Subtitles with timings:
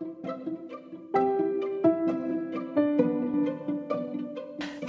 [0.00, 0.04] Hey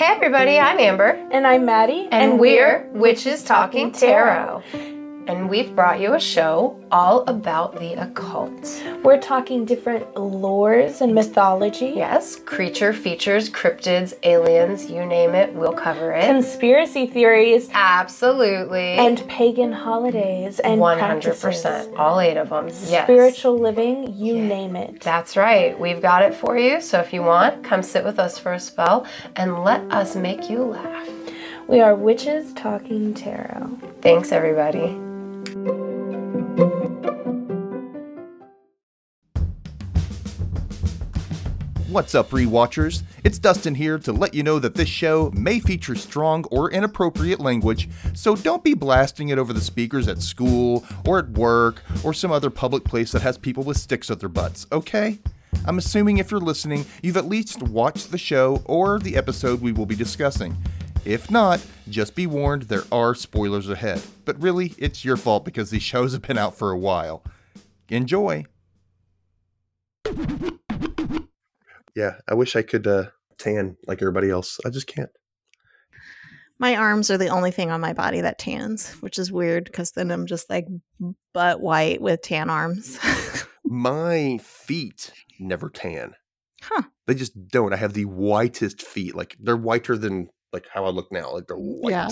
[0.01, 1.27] everybody, I'm Amber.
[1.31, 2.07] And I'm Maddie.
[2.11, 4.61] And, we're Witches Talking Tarot.
[5.29, 8.81] And we've brought you a show all about the occult.
[9.03, 11.93] We're talking different lores and mythology.
[11.95, 16.25] Yes, creature features, cryptids, aliens, you name it, we'll cover it.
[16.25, 17.69] Conspiracy theories.
[17.73, 18.93] Absolutely.
[18.93, 20.97] And pagan holidays and 100%.
[21.39, 21.93] practices.
[21.95, 22.69] All eight of them.
[22.87, 23.03] Yes.
[23.05, 24.47] Spiritual living, you Yeah.
[24.47, 24.99] name it.
[25.01, 25.79] That's right.
[25.79, 26.81] We've got it for you.
[26.81, 30.49] So if you want, come sit with us for a spell and let us make
[30.49, 31.07] you laugh.
[31.67, 33.77] We are Witches Talking Tarot.
[34.01, 34.99] Thanks, everybody.
[41.89, 43.01] What's up, rewatchers?
[43.23, 47.39] It's Dustin here to let you know that this show may feature strong or inappropriate
[47.39, 52.13] language, so don't be blasting it over the speakers at school or at work or
[52.13, 55.17] some other public place that has people with sticks at their butts, okay?
[55.65, 59.71] I'm assuming if you're listening, you've at least watched the show or the episode we
[59.71, 60.55] will be discussing.
[61.05, 64.03] If not, just be warned there are spoilers ahead.
[64.25, 67.23] But really, it's your fault because these shows have been out for a while.
[67.89, 68.45] Enjoy!
[71.95, 73.05] Yeah, I wish I could uh,
[73.37, 74.59] tan like everybody else.
[74.65, 75.09] I just can't.
[76.61, 79.91] My arms are the only thing on my body that tans, which is weird because
[79.91, 80.67] then I'm just like
[81.33, 82.99] butt white with tan arms.
[83.63, 86.15] My feet never tan.
[86.61, 86.81] Huh.
[87.07, 87.71] They just don't.
[87.71, 89.15] I have the whitest feet.
[89.15, 91.31] Like they're whiter than like how I look now.
[91.31, 91.91] Like they're white.
[91.91, 92.09] Yeah.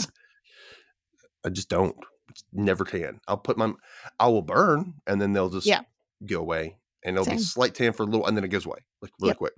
[1.46, 1.96] I just don't.
[2.30, 3.20] It's never tan.
[3.28, 3.74] I'll put my
[4.20, 5.82] I will burn and then they'll just Yeah.
[6.26, 6.78] go away.
[7.06, 8.80] And it'll be slight tan for a little and then it goes away.
[9.02, 9.38] Like really Yep.
[9.38, 9.54] quick.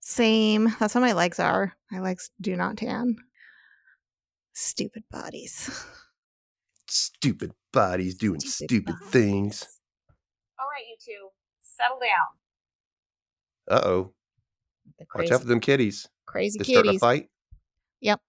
[0.00, 0.74] Same.
[0.80, 1.74] That's how my legs are.
[1.90, 3.16] My legs do not tan.
[4.54, 5.70] Stupid bodies.
[6.88, 9.10] Stupid bodies doing Stupid stupid, bodies.
[9.10, 9.66] things.
[10.58, 11.28] All right, you two,
[11.60, 13.76] settle down.
[13.78, 14.14] Uh oh.
[15.14, 16.08] Watch out for them kitties.
[16.26, 17.00] crazy They start a kitties.
[17.00, 17.28] fight.
[18.00, 18.20] Yep.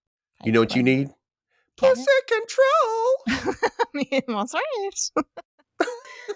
[0.44, 1.10] You know what you need?
[1.78, 3.16] Pussy control.
[3.28, 5.26] I mean, that's right.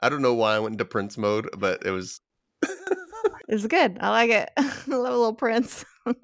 [0.00, 2.20] I don't know why I went into Prince mode, but it was
[3.48, 3.98] It's good.
[4.00, 4.48] I like it.
[4.56, 5.84] I love a little prince.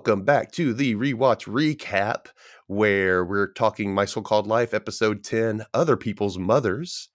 [0.00, 2.28] Welcome back to the rewatch recap,
[2.66, 7.10] where we're talking My So Called Life, episode 10 Other People's Mothers.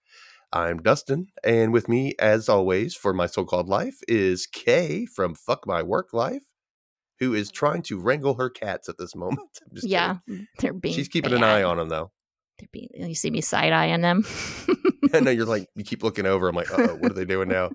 [0.52, 5.34] I'm Dustin, and with me, as always, for My So Called Life is Kay from
[5.34, 6.44] Fuck My Work Life,
[7.18, 9.58] who is trying to wrangle her cats at this moment.
[9.72, 10.46] Yeah, kidding.
[10.60, 10.94] they're being.
[10.94, 12.12] She's keeping an eye on them, though.
[12.60, 14.24] They're being, you see me side eyeing them.
[15.12, 16.48] I know you're like, you keep looking over.
[16.48, 17.72] I'm like, oh, what are they doing now?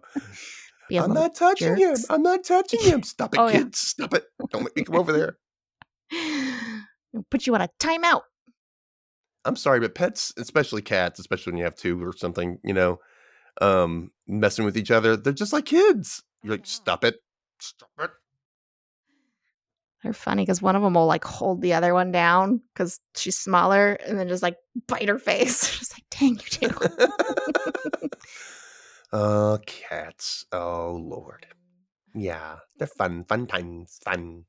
[0.91, 1.95] Being I'm not touching him.
[2.09, 3.03] I'm not touching him.
[3.03, 3.53] Stop it, Oh, yeah.
[3.59, 3.79] kids.
[3.79, 4.25] Stop it.
[4.51, 5.37] Don't make me come over there.
[7.15, 8.21] I'll Put you on a timeout.
[9.45, 12.99] I'm sorry, but pets, especially cats, especially when you have two or something, you know,
[13.61, 16.21] um, messing with each other, they're just like kids.
[16.43, 17.15] You're like, stop it.
[17.59, 18.11] Stop it.
[20.03, 23.37] They're funny because one of them will like hold the other one down because she's
[23.37, 25.61] smaller, and then just like bite her face.
[25.79, 26.37] just like, dang you
[26.69, 26.69] two.
[29.13, 30.45] oh, cats.
[30.51, 31.47] Oh, Lord.
[32.13, 34.45] Yeah, they're fun, fun times, fun.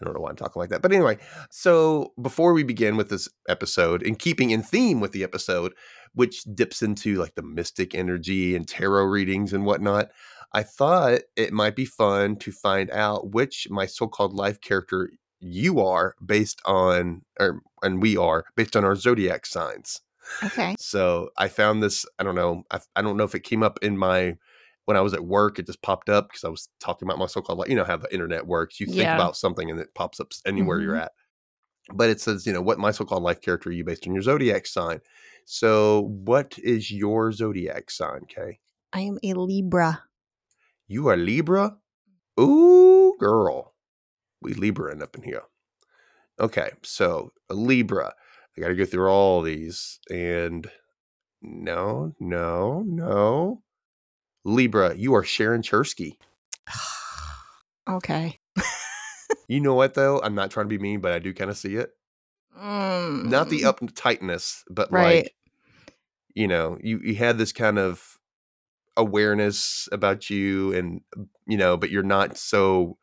[0.00, 0.82] I don't know why I'm talking like that.
[0.82, 1.18] But anyway,
[1.50, 5.74] so before we begin with this episode, and keeping in theme with the episode,
[6.14, 10.08] which dips into like the mystic energy and tarot readings and whatnot,
[10.52, 15.80] I thought it might be fun to find out which my so-called life character you
[15.80, 20.00] are based on, or and we are based on our zodiac signs.
[20.44, 20.74] Okay.
[20.78, 22.04] So I found this.
[22.18, 22.62] I don't know.
[22.70, 24.36] I, I don't know if it came up in my
[24.86, 25.58] when I was at work.
[25.58, 27.96] It just popped up because I was talking about my so-called like you know how
[27.96, 28.80] the internet works.
[28.80, 29.14] You think Yeah.
[29.14, 31.02] about something and it pops up anywhere you're Mhm.
[31.02, 31.12] at.
[31.92, 34.22] But it says you know what my so-called life character are you based on your
[34.22, 35.00] zodiac sign.
[35.44, 38.60] So what is your zodiac sign, Kay?
[38.92, 40.04] I am a Libra.
[40.88, 41.76] You are Libra.
[42.40, 43.74] Ooh, girl,
[44.40, 45.42] we Libra end up in here.
[46.40, 48.14] Okay, so a Libra.
[48.56, 50.68] I got to go through all these and
[51.40, 53.62] no, no, no.
[54.44, 56.16] Libra, you are Sharon Cherski.
[57.88, 58.38] okay.
[59.48, 60.20] You know what though?
[60.22, 61.90] I'm not trying to be mean, but I do kind of see it.
[62.56, 65.24] Not the Mm, uptightness, but Right.
[65.24, 65.34] like
[66.34, 68.18] you know, you you had this kind of
[68.96, 71.00] awareness about you and
[71.46, 72.98] you know but you're not so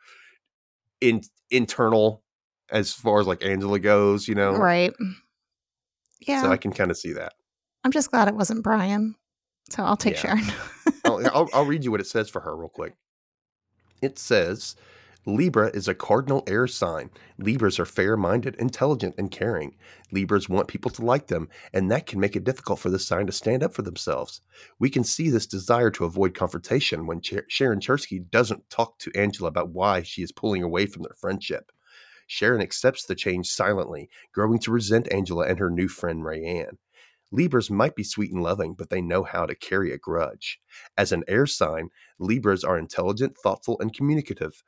[1.02, 2.24] in internal
[2.72, 4.94] as far as like angela goes you know Right.
[6.22, 6.42] Yeah.
[6.42, 7.34] so i can kind of see that
[7.84, 9.16] I'm just glad it wasn't Brian.
[9.70, 10.36] So I'll take Yeah.
[10.38, 10.44] Sharon.
[11.06, 12.96] I'll, I'll, I'll read you what it says for her real quick.
[14.02, 14.76] It says
[15.26, 17.10] Libra is a cardinal air sign.
[17.38, 19.76] Libras are fair minded, intelligent, and caring.
[20.12, 23.26] Libras want people to like them, and that can make it difficult for the sign
[23.28, 24.42] to stand up for themselves.
[24.80, 29.12] We can see this desire to avoid confrontation when Cher- Sharon Cherski doesn't talk to
[29.16, 31.72] Angela about why she is pulling away from their friendship.
[32.30, 36.78] Sharon accepts the change silently, growing to resent Angela and her new friend Rayanne.
[37.32, 40.60] Libras might be sweet and loving, but they know how to carry a grudge.
[40.96, 41.90] As an air sign,
[42.20, 44.64] Libras are intelligent, thoughtful, and communicative.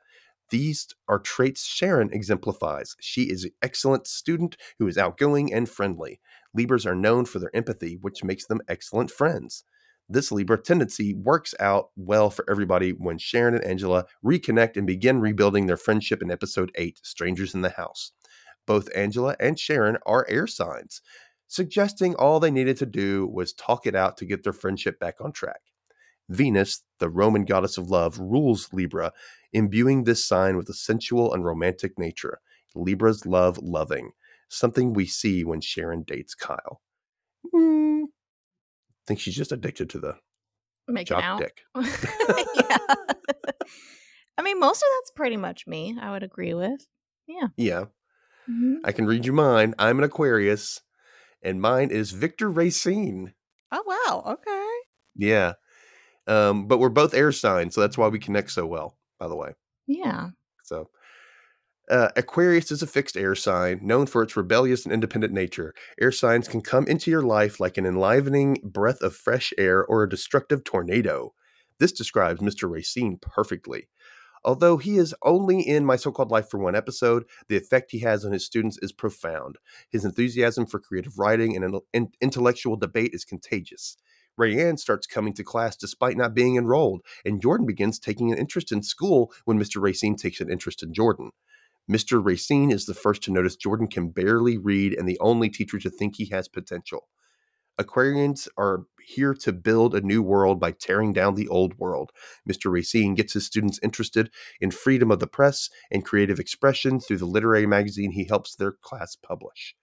[0.50, 2.96] These are traits Sharon exemplifies.
[3.00, 6.20] She is an excellent student who is outgoing and friendly.
[6.52, 9.64] Libras are known for their empathy, which makes them excellent friends.
[10.12, 15.20] This Libra tendency works out well for everybody when Sharon and Angela reconnect and begin
[15.20, 18.12] rebuilding their friendship in episode 8, Strangers in the House.
[18.66, 21.00] Both Angela and Sharon are air signs,
[21.48, 25.14] suggesting all they needed to do was talk it out to get their friendship back
[25.22, 25.62] on track.
[26.28, 29.12] Venus, the Roman goddess of love, rules Libra,
[29.54, 32.40] imbuing this sign with a sensual and romantic nature.
[32.74, 34.10] Libras love loving,
[34.50, 36.82] something we see when Sharon dates Kyle.
[37.50, 38.04] Hmm.
[39.02, 40.16] I think she's just addicted to the
[40.88, 41.38] Making jock out.
[41.38, 41.62] dick.
[42.54, 42.78] yeah.
[44.38, 45.96] I mean, most of that's pretty much me.
[46.00, 46.86] I would agree with.
[47.26, 47.48] Yeah.
[47.56, 47.84] Yeah,
[48.50, 48.76] Mhm.
[48.84, 49.74] I can read you mine.
[49.78, 50.80] I'm an Aquarius,
[51.42, 53.34] and mine is Victor Racine.
[53.70, 54.32] Oh wow.
[54.34, 54.68] Okay.
[55.14, 55.52] Yeah.
[56.26, 59.36] Um, but we're both air signs, so that's why we connect so well, by the
[59.36, 59.54] way.
[59.86, 60.30] Yeah.
[60.64, 60.90] So,
[61.92, 65.74] uh, Aquarius is a fixed air sign known for its rebellious and independent nature.
[66.00, 70.02] Air signs can come into your life like an enlivening breath of fresh air or
[70.02, 71.34] a destructive tornado.
[71.78, 72.70] This describes Mr.
[72.70, 73.88] Racine perfectly.
[74.42, 77.98] Although he is only in My So Called Life for one episode, the effect he
[78.00, 79.58] has on his students is profound.
[79.90, 83.98] His enthusiasm for creative writing and in- in- intellectual debate is contagious.
[84.40, 88.72] Rayanne starts coming to class despite not being enrolled, and Jordan begins taking an interest
[88.72, 89.80] in school when Mr.
[89.80, 91.32] Racine takes an interest in Jordan.
[91.90, 92.24] Mr.
[92.24, 95.90] Racine is the first to notice Jordan can barely read and the only teacher to
[95.90, 97.08] think he has potential.
[97.80, 102.12] Aquarians are here to build a new world by tearing down the old world.
[102.48, 102.70] Mr.
[102.70, 104.30] Racine gets his students interested
[104.60, 108.72] in freedom of the press and creative expression through the literary magazine he helps their
[108.72, 109.74] class publish.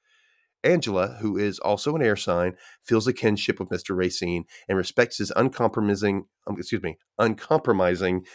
[0.64, 3.96] Angela, who is also an air sign, feels a kinship with Mr.
[3.96, 8.26] Racine and respects his uncompromising, um, excuse me, uncompromising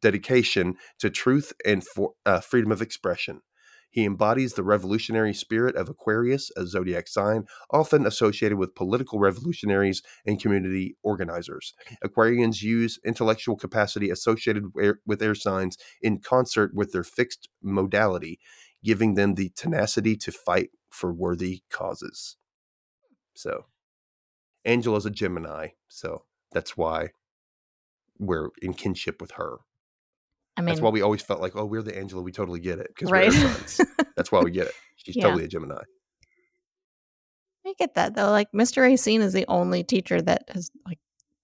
[0.00, 3.40] dedication to truth and for, uh, freedom of expression.
[3.90, 10.00] He embodies the revolutionary spirit of Aquarius, a zodiac sign often associated with political revolutionaries
[10.24, 11.74] and community organizers.
[12.04, 14.66] Aquarians use intellectual capacity associated
[15.04, 18.38] with air signs in concert with their fixed modality,
[18.82, 22.36] giving them the tenacity to fight for worthy causes.
[23.34, 23.66] So,
[24.64, 27.10] Angela's a Gemini, so that's why
[28.18, 29.58] we're in kinship with her.
[30.56, 32.20] I mean, That's why we always felt like, oh, we're the Angela.
[32.22, 33.32] We totally get it because right.
[33.32, 33.86] we're.
[34.16, 34.74] That's why we get it.
[34.96, 35.22] She's Yeah.
[35.24, 35.82] totally a Gemini.
[37.66, 38.30] I get that though.
[38.30, 38.82] Like Mr.
[38.82, 40.98] Racine is the only teacher that has like.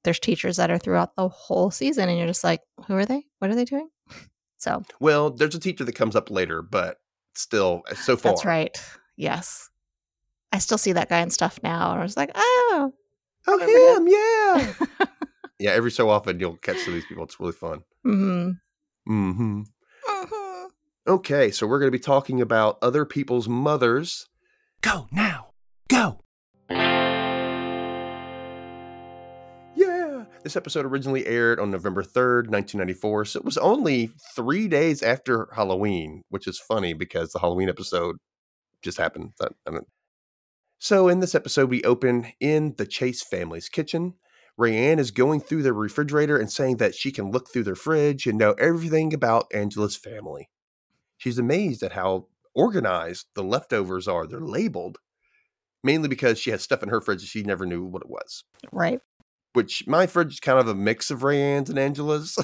[0.05, 3.25] There's teachers that are throughout the whole season, and you're just like, who are they?
[3.39, 3.89] What are they doing?
[4.59, 6.97] So Well, there's a teacher that comes up later, but
[7.37, 8.33] still, uh, so far.
[8.33, 8.77] that's right.
[9.17, 9.71] Yes,
[10.53, 12.93] I still see that guy and stuff now, and I was like, oh,
[13.49, 15.07] Oh, Remember him, yeah.
[15.59, 17.25] yeah, every so often you'll catch some of these people.
[17.25, 17.83] It's really fun.
[18.05, 19.13] Mm-hmm.
[19.13, 19.63] Mm hmm.
[21.09, 24.27] Okay, so we're going to be talking about other people's mothers.
[24.81, 25.51] Go now.
[25.89, 26.23] Go.
[30.47, 33.25] This episode originally aired on November 3rd, 1994.
[33.25, 38.19] So it was only three days after Halloween, which is funny because the Halloween episode
[38.81, 39.33] just happened.
[39.41, 39.79] I
[40.79, 44.15] So in this episode, we open in the Chase family's kitchen.
[44.57, 48.29] Rayanne is going through their refrigerator and saying that she can look through their fridge
[48.29, 50.49] and know everything about Angela's family.
[51.17, 54.29] She's amazed at how organized the leftovers are.
[54.29, 54.99] They're labeled,
[55.83, 58.45] mainly because she has stuff in her fridge that she never knew what it was.
[58.71, 59.01] right.
[59.57, 62.37] Which my fridge is kind of a mix of Rayanne's and Angela's.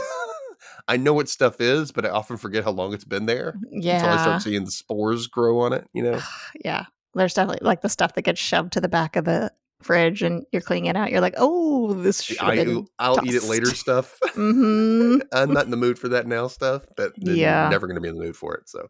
[0.88, 4.08] I know what stuff is, but I often forget how long it's been there until
[4.08, 5.86] I start seeing the spores grow on it.
[5.92, 6.20] You know,
[6.64, 6.86] yeah.
[7.14, 9.52] There's definitely like the stuff that gets shoved to the back of the
[9.82, 11.10] fridge, and you're cleaning it out.
[11.10, 14.18] You're like, oh, this should I, been I'll eat it later stuff.
[14.30, 17.68] hmm I'm not in the mood for that now stuff, but Yeah.
[17.68, 18.70] never going to be in the mood for it.
[18.70, 18.88] So,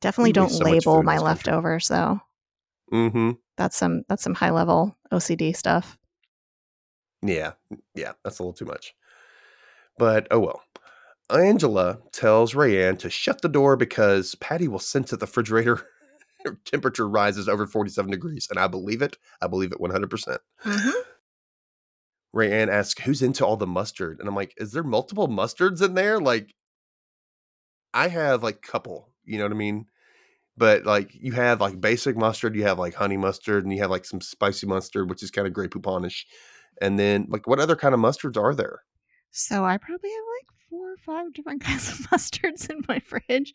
[0.00, 1.24] Definitely don't so label my country.
[1.26, 2.20] leftovers though.
[2.90, 3.32] mm-hmm.
[3.58, 5.98] That's some that's some high level OCD stuff.
[7.22, 7.52] Yeah,
[7.94, 8.94] yeah, that's a little too much.
[9.98, 10.62] But oh well.
[11.30, 15.88] Angela tells Rayanne to shut the door because Patty will sense that the refrigerator
[16.66, 18.48] temperature rises over 47 degrees.
[18.50, 19.18] And I believe it.
[19.42, 20.10] I believe it 100%.
[20.10, 20.92] percent Mhm.
[22.34, 24.20] Rayanne asks, Who's into all the mustard?
[24.20, 26.20] And I'm like, Is there multiple mustards in there?
[26.20, 26.54] Like,
[27.94, 29.86] I have like couple, you know what I mean?
[30.56, 33.90] But like, you have like basic mustard, you have like honey mustard, and you have
[33.90, 36.24] like some spicy mustard, which is kind of Grey Pouponish.
[36.80, 38.80] And then, like, what other kind of mustards are there?
[39.30, 43.52] So I probably have like four or five different kinds of mustards in my fridge.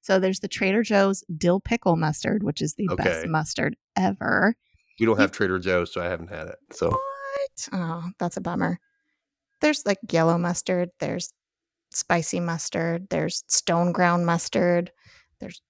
[0.00, 4.54] So there's the Trader Joe's dill pickle mustard, which is the best mustard ever.
[5.00, 6.56] We don't have Trader Joe's, so I haven't had it.
[6.72, 7.68] So, What?
[7.72, 8.78] Oh, that's a bummer.
[9.60, 11.32] There's like yellow mustard, there's
[11.90, 14.92] spicy mustard, there's stone ground mustard,
[15.40, 15.62] there's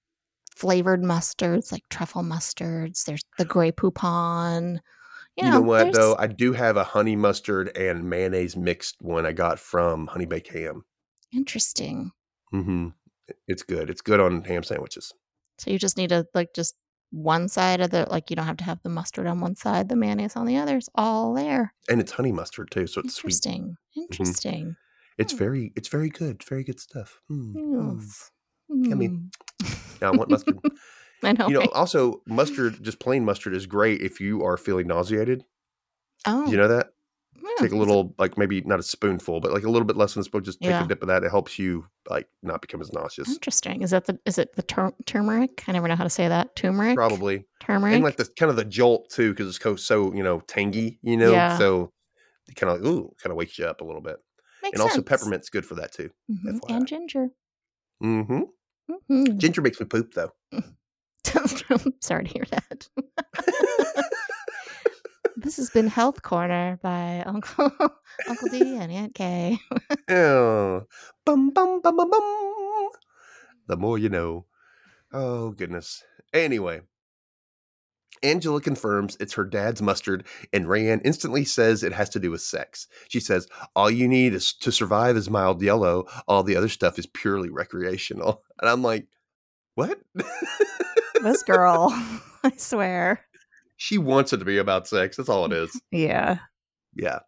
[0.55, 4.79] flavored mustards like truffle mustards, there's the Grey Poupon.
[5.37, 6.15] You know, what, there's- though?
[6.17, 10.47] I do have a honey mustard and mayonnaise mixed one I got from Honey Baked
[10.53, 10.85] Ham.
[11.33, 12.11] Interesting.
[12.53, 12.89] Mm-hmm.
[13.47, 13.89] It's good.
[13.89, 15.13] It's good on ham sandwiches.
[15.57, 16.75] So you just need to like just
[17.11, 19.89] one side of the like you don't have to have the mustard on one side,
[19.89, 20.77] the mayonnaise on the other.
[20.77, 21.73] It's all there.
[21.89, 23.33] And it's honey mustard too, so it's sweet.
[23.45, 23.77] Interesting.
[23.95, 24.75] Interesting.
[25.17, 25.39] It's Hmm.
[25.39, 26.43] very, it's very good.
[26.43, 27.19] Very good stuff.
[27.31, 27.99] Mm, mm.
[27.99, 28.31] Yes.
[28.69, 29.29] Mm.
[30.01, 30.59] Yeah, I want mustard.
[31.25, 31.47] I know.
[31.47, 31.69] you know, right?
[31.73, 35.43] also mustard, just plain mustard, is great if you are feeling nauseated.
[36.27, 36.91] oh, you know that?
[37.35, 40.13] yeah, Take a little, like maybe not a spoonful, but like a little bit less
[40.13, 40.43] than a spoon.
[40.43, 40.83] Just take Yeah.
[40.83, 41.23] a dip of that.
[41.23, 43.29] It helps you like not become as nauseous.
[43.29, 43.81] Interesting.
[43.81, 45.63] Is that the is it the tur- turmeric?
[45.67, 46.55] I never know how to say that.
[46.55, 46.95] Turmeric.
[46.95, 47.45] Probably.
[47.59, 47.95] Turmeric.
[47.95, 50.99] and like the kind of the jolt too, because it's so, so you know tangy,
[51.03, 51.31] you know.
[51.33, 51.57] Yeah.
[51.57, 51.91] So
[52.47, 54.17] it kind of like, ooh, kind of wakes you up a little bit.
[54.63, 56.09] Makes and also peppermint's good for that too.
[56.31, 57.29] Mhm, and ginger.
[58.01, 58.41] hmm
[59.09, 59.37] Mhm.
[59.37, 60.31] Ginger makes me poop though.
[62.01, 62.87] Sorry to hear that.
[65.37, 67.71] this has been Health Corner by Uncle
[68.29, 69.59] Uncle D and Aunt Kay.
[70.09, 70.83] Oh,
[71.25, 72.89] bum bum bum bum bum.
[73.67, 74.45] The more you know.
[75.11, 76.03] Oh goodness.
[76.33, 76.81] Anyway,
[78.23, 82.41] Angela confirms it's her dad's mustard, and Rayanne instantly says it has to do with
[82.41, 82.87] sex.
[83.09, 86.05] She says, "All you need is to survive is mild yellow.
[86.27, 89.07] All the other stuff is purely recreational." And I'm like,
[89.75, 89.99] "What?"
[91.25, 91.87] This girl,
[92.43, 93.25] I swear.
[93.75, 95.17] she wants it to be about sex.
[95.17, 95.81] That's all it is.
[95.91, 96.37] Yeah.
[96.95, 97.19] Yeah.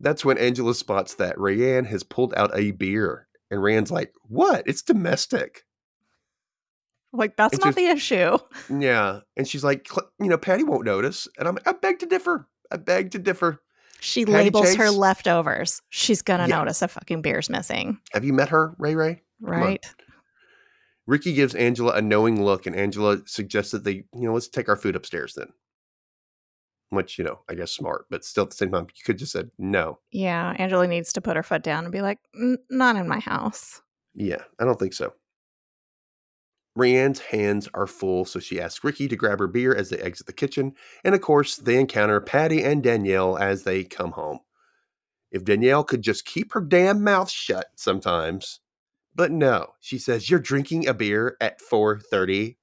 [0.00, 3.28] That's when Angela spots that Rayanne has pulled out a beer.
[3.50, 4.64] And Rayanne's like, What?
[4.66, 5.62] It's domestic.
[7.12, 8.36] Like that's It's not the issue.
[8.68, 9.20] Yeah.
[9.36, 9.88] And she's like,
[10.20, 11.28] You know, Patty won't notice.
[11.38, 12.46] And I'm like, I beg to differ.
[12.70, 13.62] I beg to differ.
[14.00, 15.80] She Patty labels her leftovers.
[15.88, 16.58] She's gonna Yeah.
[16.58, 19.22] notice a fucking beer's missing, Have you met her, Ray Ray?
[19.40, 19.84] right?
[21.06, 24.68] Ricky gives Angela a knowing look, and Angela suggests that they, you know, let's take
[24.68, 25.48] our food upstairs then.
[26.90, 29.32] Which, you know, I guess smart, but still at the same time, you could just
[29.32, 29.98] said no.
[30.12, 32.18] Yeah, Angela needs to put her foot down and be like,
[32.70, 33.82] "Not in my house."
[34.14, 35.12] Yeah, I don't think so.
[36.76, 40.26] Rayanne's hands are full, so she asks Ricky to grab her beer as they exit
[40.26, 40.74] the kitchen.
[41.04, 44.40] And of course, they encounter Patty and Danielle as they come home.
[45.30, 48.60] If Danielle could just keep her damn mouth shut sometimes.
[49.16, 52.56] But no, she says, You're drinking a beer at 4:30.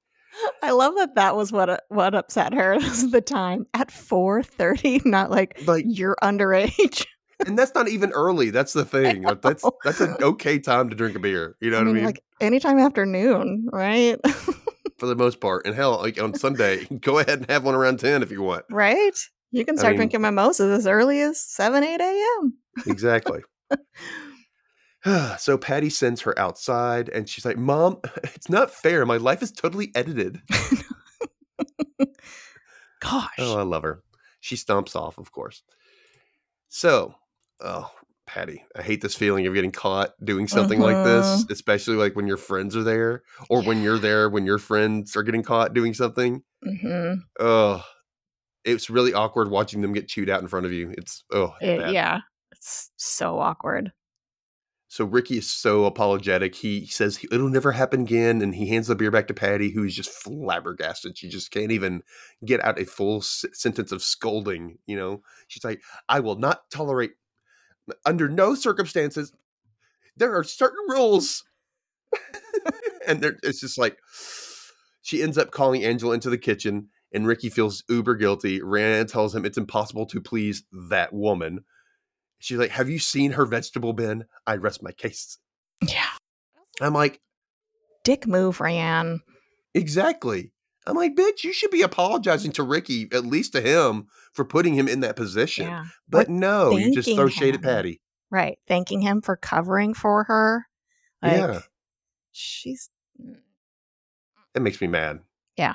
[0.62, 4.42] I love that that was what uh, what upset her was the time at four
[4.42, 7.04] thirty, not like Like, you're underage.
[7.46, 8.50] and that's not even early.
[8.50, 9.22] That's the thing.
[9.22, 11.56] Like, that's that's an okay time to drink a beer.
[11.60, 12.04] You know I what mean, I mean?
[12.06, 14.16] like anytime after noon, right?
[14.98, 15.66] For the most part.
[15.66, 18.64] And hell, like on Sunday, go ahead and have one around 10 if you want.
[18.70, 19.16] right?
[19.50, 22.54] You can I start mean- drinking mimosas as early as seven, eight a.m.
[22.86, 23.40] Exactly.
[25.38, 29.04] so Patty sends her outside and she's like, Mom, it's not fair.
[29.06, 30.40] My life is totally edited.
[33.00, 34.02] Gosh, Oh, I love her.
[34.40, 35.62] She stomps off, of course.
[36.68, 37.14] So,
[37.60, 37.90] oh,
[38.26, 42.26] Patty, I hate this feeling of getting caught doing something like this, especially like when
[42.26, 45.92] your friends are there or when you're there when your friends are getting caught doing
[45.94, 46.42] something.
[46.62, 47.84] hmm Oh,
[48.64, 50.94] it's really awkward watching them get chewed out in front of you.
[50.96, 51.92] It's, oh, bad.
[51.92, 52.20] yeah,
[52.52, 53.92] it's so awkward.
[54.94, 56.54] So Ricky is so apologetic.
[56.54, 59.96] He says it'll never happen again, and he hands the beer back to Patty, who's
[59.96, 61.18] just flabbergasted.
[61.18, 62.04] She just can't even
[62.44, 64.78] get out a full s- sentence of scolding.
[64.86, 67.14] You know, she's like, "I will not tolerate,
[68.06, 69.32] under no circumstances.
[70.16, 71.42] There are certain rules,"
[73.08, 73.98] and there, it's just like
[75.02, 78.60] she ends up calling Angela into the kitchen, and Ricky feels uber guilty.
[78.60, 81.64] Rayanne tells him it's impossible to please that woman.
[82.44, 84.26] She's like, Have you seen her vegetable bin?
[84.46, 85.38] I rest my case.
[85.80, 86.04] Yeah,
[86.78, 87.20] I'm like,
[88.04, 89.20] dick move, Rayanne.
[89.74, 90.52] Exactly.
[90.86, 94.74] I'm like, bitch, you should be apologizing to Ricky, at least to him, for putting
[94.74, 95.66] him in that position.
[95.66, 95.84] Yeah.
[96.06, 97.62] But no, you just throw shade at.
[97.62, 98.02] Patty.
[98.30, 98.58] Right.
[98.68, 100.66] Thanking him for covering for her.
[101.22, 101.60] Like, Yeah.
[102.32, 102.90] She's.
[104.54, 105.20] It makes me mad.
[105.56, 105.74] Yeah.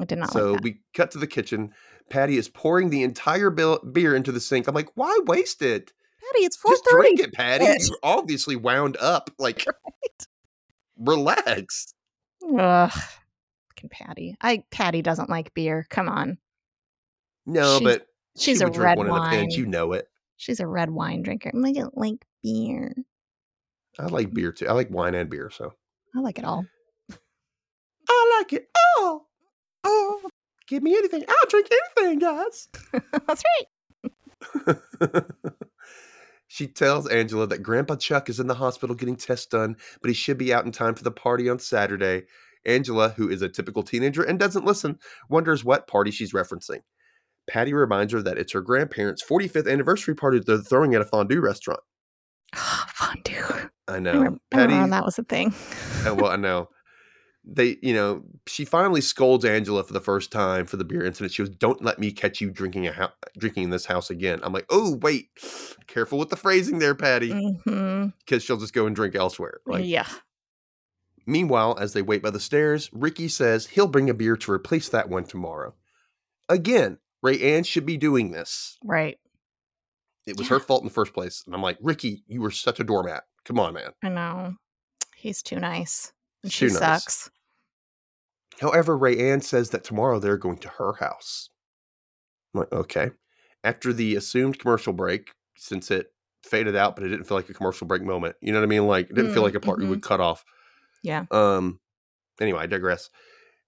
[0.00, 0.64] I did not so like that.
[0.64, 1.72] we cut to the kitchen.
[2.10, 4.66] Patty is pouring the entire beer into the sink.
[4.68, 5.92] I'm like, why waste it?
[6.20, 7.64] Patty, it's four Just drink it, Patty.
[7.64, 7.88] Yes.
[7.88, 9.30] You're obviously wound up.
[9.38, 9.64] Like,
[10.98, 11.94] relax.
[12.44, 12.90] Ugh.
[12.90, 14.36] Fucking Patty.
[14.40, 15.86] I Patty doesn't like beer.
[15.88, 16.38] Come on.
[17.46, 19.30] No, She's- but She's she a red one in a wine.
[19.30, 19.56] pinch.
[19.56, 20.08] You know it.
[20.36, 21.50] She's a red wine drinker.
[21.54, 22.94] I don't like beer.
[23.98, 24.68] I like beer too.
[24.68, 25.50] I like wine and beer.
[25.50, 25.74] So
[26.14, 26.64] I like it all.
[28.08, 28.89] I like it all.
[30.70, 31.24] Give me anything.
[31.28, 32.68] I'll drink anything, guys.
[33.26, 33.42] That's
[34.64, 34.76] right.
[36.46, 40.14] she tells Angela that Grandpa Chuck is in the hospital getting tests done, but he
[40.14, 42.22] should be out in time for the party on Saturday.
[42.64, 46.82] Angela, who is a typical teenager and doesn't listen, wonders what party she's referencing.
[47.48, 51.40] Patty reminds her that it's her grandparents' 45th anniversary party they're throwing at a fondue
[51.40, 51.80] restaurant.
[52.54, 53.42] Fondue.
[53.88, 54.12] I I know.
[54.12, 55.52] remember, I Patty, remember when that was a thing.
[56.06, 56.68] Oh, well, I know.
[57.52, 61.32] They, you know, she finally scolds Angela for the first time for the beer incident.
[61.32, 64.38] She goes, "Don't let me catch you drinking a hou- drinking in this house again."
[64.44, 65.30] I'm like, "Oh, wait,
[65.88, 68.10] careful with the phrasing there, Patty, mm-hmm.
[68.20, 70.06] because she'll just go and drink elsewhere." Like, yeah.
[71.26, 74.88] meanwhile, as they wait by the stairs, Ricky says he'll bring a beer to replace
[74.90, 75.74] that one tomorrow.
[76.48, 78.78] Again, Rayanne should be doing this.
[78.84, 79.18] Right.
[80.26, 80.54] It was Yeah.
[80.54, 83.24] her fault in the first place, and I'm like, Ricky, you were such a doormat.
[83.44, 83.90] Come on, man.
[84.04, 84.54] I know.
[85.16, 86.12] He's too nice.
[86.42, 86.78] And she nice.
[86.78, 87.30] sucks.
[88.60, 91.48] However, Rayanne says that tomorrow they're going to her house.
[92.54, 93.10] I'm like, okay.
[93.64, 96.12] After the assumed commercial break, since it
[96.44, 98.36] faded out, but it didn't feel like a commercial break moment.
[98.40, 98.86] You know what I mean?
[98.86, 99.90] Like it didn't feel Mm, like a part we mhm.
[99.90, 100.44] would cut off.
[101.02, 101.24] Yeah.
[101.30, 101.80] Um
[102.40, 103.10] anyway, I digress.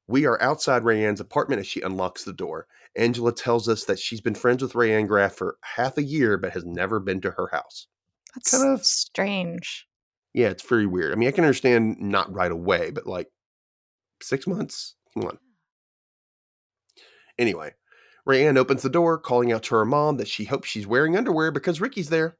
[0.08, 2.66] We are outside Rayanne's apartment as she unlocks the door.
[2.96, 6.52] Angela tells us that she's been friends with Rayanne Graff for half a year, but
[6.52, 7.86] has never been to her house.
[8.34, 9.86] That's Kind of- strange.
[10.34, 11.12] Yeah, it's very weird.
[11.12, 13.28] I mean, I can understand not right away, but like
[14.22, 14.94] six months?
[15.14, 15.38] Come on.
[17.38, 17.74] Anyway,
[18.28, 21.50] Rayanne opens the door, calling out to her mom that she hopes she's wearing underwear
[21.50, 22.36] because Ricky's there.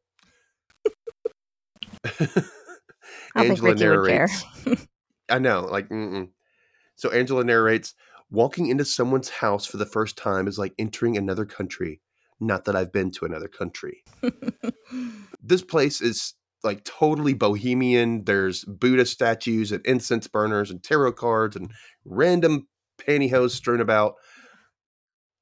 [3.35, 4.29] I don't think Ricky would care.
[5.29, 6.29] I know, like, mm-mm.
[6.95, 7.95] so Angela narrates
[8.31, 12.01] walking into someone's house for the first time is like entering another country.
[12.40, 14.03] Not that I've been to another country.
[15.42, 18.25] this place is like totally bohemian.
[18.25, 21.70] There's Buddha statues and incense burners and tarot cards and
[22.05, 24.14] random pantyhose strewn about.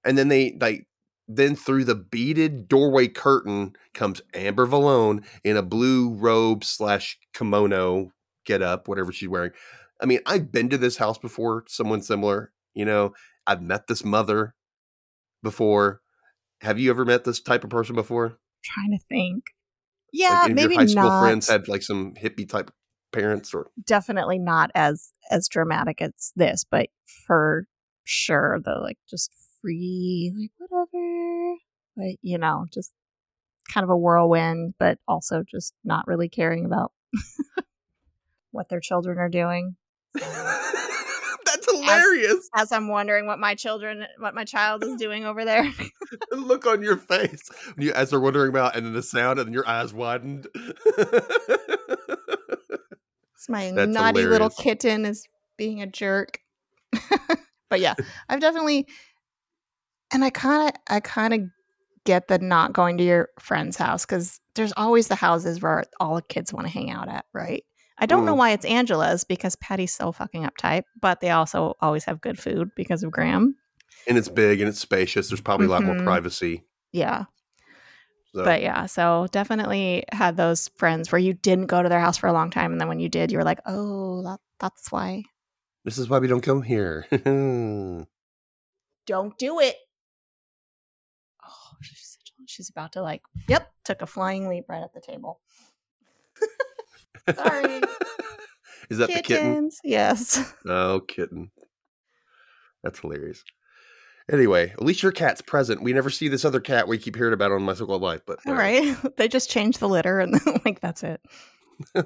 [0.05, 0.87] And then they like
[1.29, 8.13] then through the beaded doorway curtain comes Amber Valone in a blue robe slash kimono
[8.45, 9.53] get up, whatever she's wearing.
[10.03, 12.53] I mean, I've been to this house before, someone similar.
[12.75, 13.13] You know,
[13.47, 14.55] I've met this mother
[15.43, 16.01] before.
[16.63, 18.39] Have you ever met this type of person before?
[18.63, 19.45] trying to think.
[20.13, 21.21] Yeah, like, maybe your high school not.
[21.21, 22.71] friends had like some hippie type
[23.13, 26.89] parents or definitely not as as dramatic as this, but
[27.27, 27.67] for
[28.05, 31.57] sure the like just free, like whatever.
[31.97, 32.93] Like, you know, just
[33.73, 36.93] kind of a whirlwind, but also just not really caring about
[38.51, 39.77] what their children are doing.
[41.51, 42.49] That's hilarious.
[42.55, 45.71] As I'm wondering what my children what my child is doing over there.
[46.33, 49.53] Look on your face you, as they're wondering about, and then the sound, and then
[49.53, 50.47] your eyes widened.
[53.41, 56.41] It's my That's naughty little kitten is being a jerk.
[57.71, 57.95] but yeah,
[58.29, 58.87] I've definitely
[60.13, 61.41] and I kind of I kind of
[62.05, 66.17] get the not going to your friend's house cuz there's always the houses where all
[66.17, 67.65] the kids want to hang out at, right?
[68.01, 68.39] I don't know Mm.
[68.39, 72.71] why it's Angela's because Patty's so fucking uptight, but they also always have good food
[72.75, 73.57] because of Graham.
[74.09, 75.29] and it's big and it's spacious.
[75.29, 76.05] There's probably a lot more Mhm.
[76.05, 76.65] privacy.
[76.93, 77.25] Yeah.
[78.35, 78.45] So.
[78.45, 82.27] But yeah, so definitely had those friends where you didn't go to their house for
[82.29, 85.25] a long time and then when you did, you were like, "Oh, that, that's why."
[85.85, 87.07] this is why we don't come here.
[89.07, 89.77] don't do it.
[91.45, 95.41] Oh, she's, she's about to like, yep, took a flying leap right at the table.
[97.37, 97.75] Sorry.
[98.91, 99.53] is that the kitten?
[99.55, 99.79] Kittens.
[99.85, 100.53] Yes.
[100.67, 101.51] Oh, kitten.
[102.83, 103.43] That's hilarious.
[104.31, 105.83] Anyway, at least your cat's present.
[105.83, 108.21] We never see this other cat we keep hearing about on My So Called Life,
[108.27, 108.87] but All whatever.
[108.97, 108.97] right.
[109.17, 111.21] They just changed the litter and like that's it.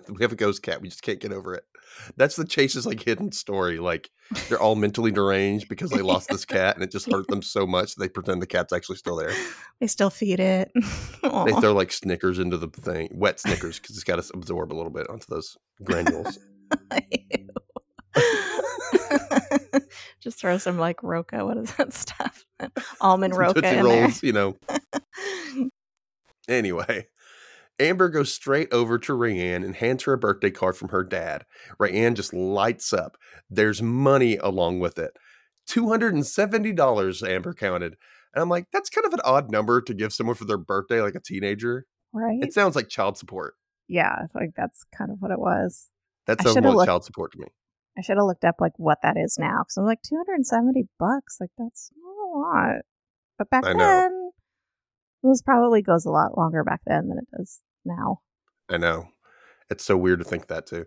[0.08, 0.80] we have a ghost cat.
[0.80, 1.64] We just can't get over it.
[2.16, 3.78] That's the Chase's like hidden story.
[3.78, 4.10] Like
[4.48, 7.66] they're all mentally deranged because they lost this cat and it just hurt them so
[7.66, 9.32] much they pretend the cat's actually still there.
[9.80, 10.70] They still feed it.
[11.44, 14.76] They throw like Snickers into the thing, wet Snickers, because it's got to absorb a
[14.76, 16.38] little bit onto those granules.
[20.20, 21.44] Just throw some like roca.
[21.44, 22.44] What is that stuff?
[23.00, 24.02] Almond Some roca Tootsie in there.
[24.02, 24.56] Rolls, you know.
[26.48, 27.08] Anyway,
[27.80, 31.44] Amber goes straight over to Rayanne and hands her a birthday card from her dad.
[31.80, 33.16] Rayanne just lights up.
[33.50, 35.12] There's money along with it.
[35.68, 37.96] $270, Amber counted.
[38.34, 41.00] And I'm like, that's kind of an odd number to give someone for their birthday,
[41.00, 41.86] like a teenager.
[42.12, 42.38] right?
[42.42, 43.54] It sounds like child support.
[43.88, 45.90] yeah, like that's kind of what it was.
[46.26, 47.46] That sounds like looked- child support to me.
[47.96, 51.36] I should have looked up like what that is now because I'm like 270 bucks.
[51.40, 52.82] Like that's not a lot.
[53.38, 54.23] But back I know.
[55.30, 58.20] This probably goes a lot longer back then than it does now.
[58.68, 59.08] I know.
[59.70, 60.86] It's so weird to think that too.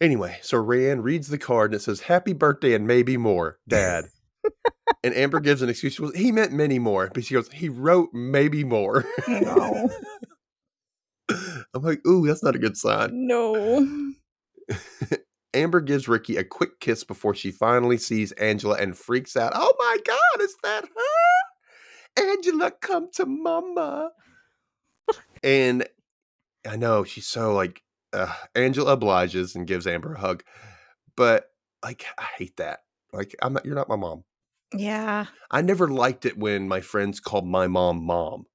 [0.00, 4.06] Anyway, so Rayanne reads the card and it says, Happy birthday and maybe more, Dad.
[5.04, 5.94] and Amber gives an excuse.
[5.94, 7.10] She goes, he meant many more.
[7.12, 9.04] But she goes, he wrote maybe more.
[9.28, 9.90] No.
[11.74, 13.10] I'm like, ooh, that's not a good sign.
[13.12, 14.12] No.
[15.54, 19.52] Amber gives Ricky a quick kiss before she finally sees Angela and freaks out.
[19.54, 21.41] Oh my God, is that her?
[22.16, 24.10] Angela, come to mama.
[25.42, 25.86] and
[26.68, 30.44] I know she's so like, uh, Angela obliges and gives Amber a hug.
[31.16, 31.50] But
[31.84, 32.80] like, I hate that.
[33.12, 34.24] Like, I'm not, you're not my mom.
[34.74, 35.26] Yeah.
[35.50, 38.46] I never liked it when my friends called my mom mom.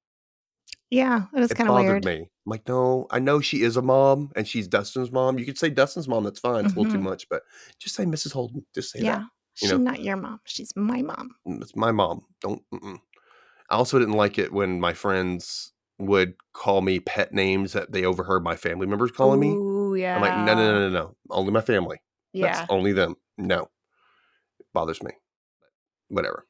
[0.90, 1.26] Yeah.
[1.36, 2.06] it was kind of bothered weird.
[2.06, 2.22] me.
[2.24, 5.38] I'm like, no, I know she is a mom and she's Dustin's mom.
[5.38, 6.64] You could say Dustin's mom, that's fine.
[6.66, 7.04] It's a little too Mhm.
[7.04, 7.44] much, but
[7.78, 8.32] just say Mrs.
[8.32, 8.66] Holden.
[8.74, 9.18] Just say Yeah.
[9.20, 9.28] that.
[9.56, 9.78] She's know.
[9.78, 10.40] not your mom.
[10.46, 11.36] She's my mom.
[11.48, 12.22] Mm, It's my mom.
[12.42, 12.64] Don't.
[12.74, 13.00] Mm-mm.
[13.70, 18.06] I also didn't like it when my friends would call me pet names that they
[18.06, 19.50] overheard my family members calling me.
[19.50, 20.16] Ooh, yeah.
[20.16, 21.16] I'm like, no, no, no, no, no.
[21.30, 22.02] Only my family.
[22.34, 22.54] Yeah.
[22.54, 23.16] That's only them.
[23.38, 23.70] No.
[24.60, 25.12] It bothers me.
[26.10, 26.46] Whatever.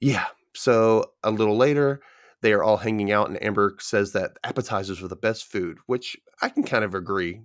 [0.00, 0.26] Yeah.
[0.54, 2.00] So a little later,
[2.42, 6.16] they are all hanging out, and Amber says that appetizers are the best food, which
[6.40, 7.42] I can kind of agree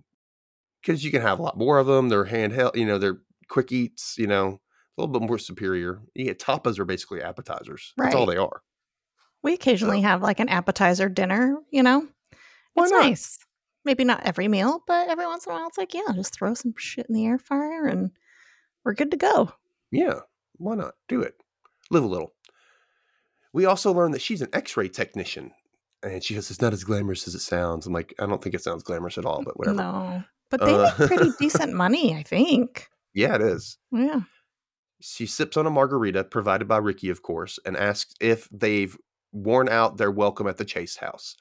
[0.81, 2.09] because you can have a lot more of them.
[2.09, 4.59] They're handheld, you know, they're quick eats, you know,
[4.97, 6.01] a little bit more superior.
[6.13, 7.93] You get tapas are basically appetizers.
[7.97, 8.61] That's all they are.
[9.41, 12.07] We occasionally have like an appetizer dinner, you know?
[12.73, 13.03] Why it's not?
[13.03, 13.39] nice.
[13.85, 16.53] Maybe not every meal, but every once in a while it's like, yeah, just throw
[16.53, 18.11] some shit in the air fryer and
[18.85, 19.51] we're good to go.
[19.91, 20.19] Yeah.
[20.57, 20.93] Why not?
[21.09, 21.35] Do it.
[21.91, 22.33] Live a little.
[23.51, 25.51] We also learned that she's an x ray technician.
[26.01, 27.85] And she goes, It's not as glamorous as it sounds.
[27.85, 29.77] I'm like, I don't think it sounds glamorous at all, but whatever.
[29.77, 30.23] No.
[30.49, 32.87] But they Uh, make pretty decent money, I think.
[33.13, 33.77] Yeah, it is.
[33.91, 34.21] Yeah.
[35.05, 38.97] She sips on a margarita, provided by Ricky, of course, and asks if they've
[39.33, 41.35] worn out their welcome at the Chase house.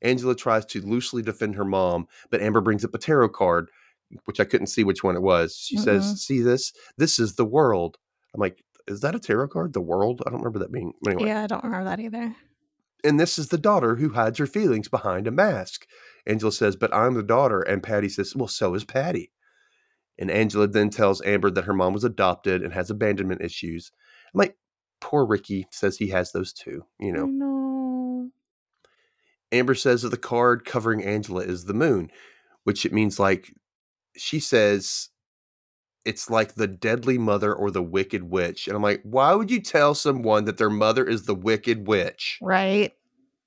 [0.00, 3.68] Angela tries to loosely defend her mom, but Amber brings up a tarot card,
[4.24, 5.54] which I couldn't see which one it was.
[5.54, 5.84] She Mm-mm.
[5.84, 6.72] says, See this?
[6.96, 7.98] This is the world.
[8.34, 9.74] I'm like, Is that a tarot card?
[9.74, 10.22] The world?
[10.26, 10.94] I don't remember that being.
[11.06, 11.28] Anyway.
[11.28, 12.34] Yeah, I don't remember that either.
[13.04, 15.86] And this is the daughter who hides her feelings behind a mask.
[16.26, 17.60] Angela says, But I'm the daughter.
[17.60, 19.32] And Patty says, Well, so is Patty.
[20.22, 23.90] And Angela then tells Amber that her mom was adopted and has abandonment issues.
[24.32, 24.56] I'm like,
[25.00, 26.84] Poor Ricky says he has those too.
[27.00, 28.30] You know, No.
[29.50, 32.08] Amber says that the card covering Angela is the moon,
[32.62, 33.52] which it means like,
[34.16, 35.08] she says,
[36.04, 38.68] it's like the deadly mother or the wicked witch.
[38.68, 42.38] And I'm like, why would you tell someone that their mother is the wicked witch?
[42.40, 42.92] Right.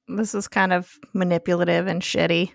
[0.10, 2.52] This is kind of manipulative and shitty.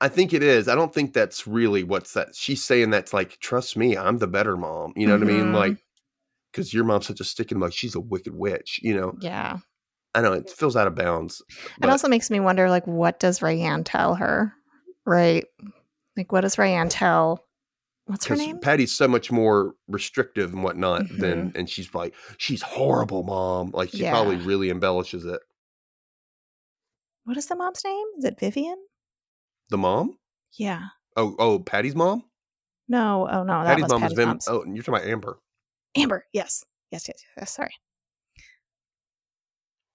[0.00, 0.68] I think it is.
[0.68, 2.34] I don't think that's really what's that.
[2.36, 4.92] She's saying that's like, trust me, I'm the better mom.
[4.96, 5.46] You know what I mean?
[5.46, 5.54] Mhm.
[5.54, 5.84] Like,
[6.52, 7.74] because your mom's such a stick in the mud.
[7.74, 8.78] She's a wicked witch.
[8.82, 9.58] You know, Yeah.
[10.14, 11.42] I know it feels out of bounds.
[11.82, 14.52] It also makes me wonder, like, what does Rayanne tell her?
[15.04, 15.44] Right?
[16.16, 17.44] Like, what does Rayanne tell?
[18.06, 18.58] What's her name?
[18.60, 21.18] Patty's so much more restrictive and whatnot Mm-hmm.
[21.20, 23.70] than, and she's like, she's horrible, mom.
[23.72, 24.12] Like she Yeah.
[24.12, 25.40] probably really embellishes it.
[27.24, 28.06] What is the mom's name?
[28.16, 28.78] Is it Vivian?
[29.70, 30.16] The mom?
[30.56, 30.82] Yeah.
[31.16, 32.24] Oh, oh, Patty's mom.
[32.88, 33.28] No.
[33.30, 34.28] Oh no, that Patty's was mom Patty's is Viv.
[34.28, 34.48] mom's.
[34.48, 35.38] Oh, you're talking about Amber.
[35.96, 36.24] Amber.
[36.32, 36.64] Yes.
[36.90, 37.06] Yes.
[37.08, 37.22] Yes.
[37.36, 37.50] Yes.
[37.52, 37.74] Sorry.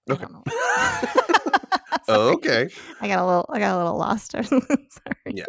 [0.08, 0.24] I Okay.
[2.06, 2.34] Sorry.
[2.34, 2.68] okay.
[3.00, 3.46] I got a little.
[3.48, 4.32] I got a little lost.
[4.44, 5.16] Sorry.
[5.26, 5.46] Yeah.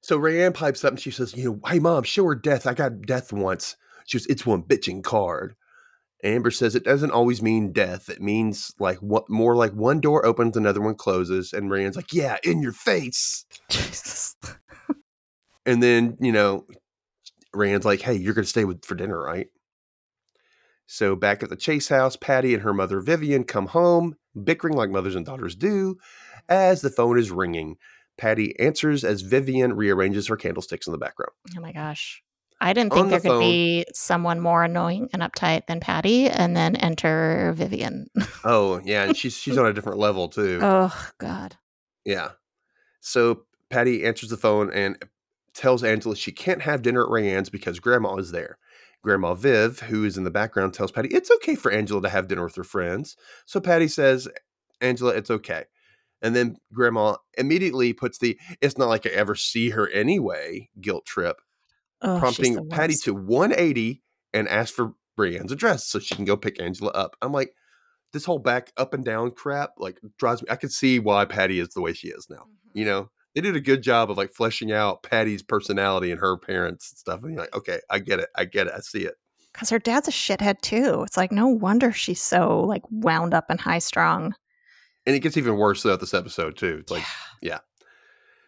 [0.00, 2.66] So Rayanne pipes up and she says, "You know, hey mom, show her death.
[2.66, 3.76] I got death once."
[4.06, 5.54] She was, "It's one bitching card."
[6.24, 8.08] Amber says it doesn't always mean death.
[8.08, 12.12] It means like what more like one door opens, another one closes, and Rayanne's like,
[12.12, 14.36] "Yeah, in your face." Jesus.
[15.66, 16.66] And then you know,
[17.54, 19.48] Rayanne's like, "Hey, you're gonna stay with for dinner, right?"
[20.86, 24.90] So back at the Chase house, Patty and her mother Vivian come home, bickering like
[24.90, 25.96] mothers and daughters do,
[26.48, 27.76] as the phone is ringing.
[28.16, 31.32] Patty answers as Vivian rearranges her candlesticks in the background.
[31.56, 32.22] Oh my gosh.
[32.60, 36.28] I didn't think there the could phone- be someone more annoying and uptight than Patty,
[36.28, 38.06] and then enter Vivian.
[38.44, 40.60] Oh yeah, and she's she's on a different level too.
[40.62, 41.56] oh God.
[42.04, 42.30] Yeah.
[43.00, 44.96] So Patty answers the phone and
[45.54, 48.58] tells Angela she can't have dinner at Rayanne's because Grandma is there.
[49.02, 52.28] Grandma Viv, who is in the background, tells Patty it's okay for Angela to have
[52.28, 53.16] dinner with her friends.
[53.46, 54.28] So Patty says,
[54.80, 55.64] Angela, it's okay.
[56.22, 61.04] And then Grandma immediately puts the it's not like I ever see her anyway guilt
[61.04, 61.40] trip,
[62.02, 63.04] Oh, prompting Patty worst.
[63.04, 64.02] to 180
[64.34, 67.16] and ask for Rayanne's address so she can go pick Angela up.
[67.22, 67.54] I'm like,
[68.12, 70.48] this whole back up and down crap like drives me.
[70.50, 72.44] I can see why Patty is the way she is now.
[72.74, 72.90] You mm-hmm.
[72.90, 76.90] know, they did a good job of like fleshing out Patty's personality and her parents
[76.90, 77.22] and stuff.
[77.22, 78.28] And you're like, okay, I get it.
[78.36, 78.72] I get it.
[78.76, 79.14] I see it.
[79.52, 81.02] Because her dad's a shithead too.
[81.06, 84.34] It's like no wonder she's so like wound up and high strung.
[85.06, 86.78] And it gets even worse throughout this episode too.
[86.80, 87.04] It's like,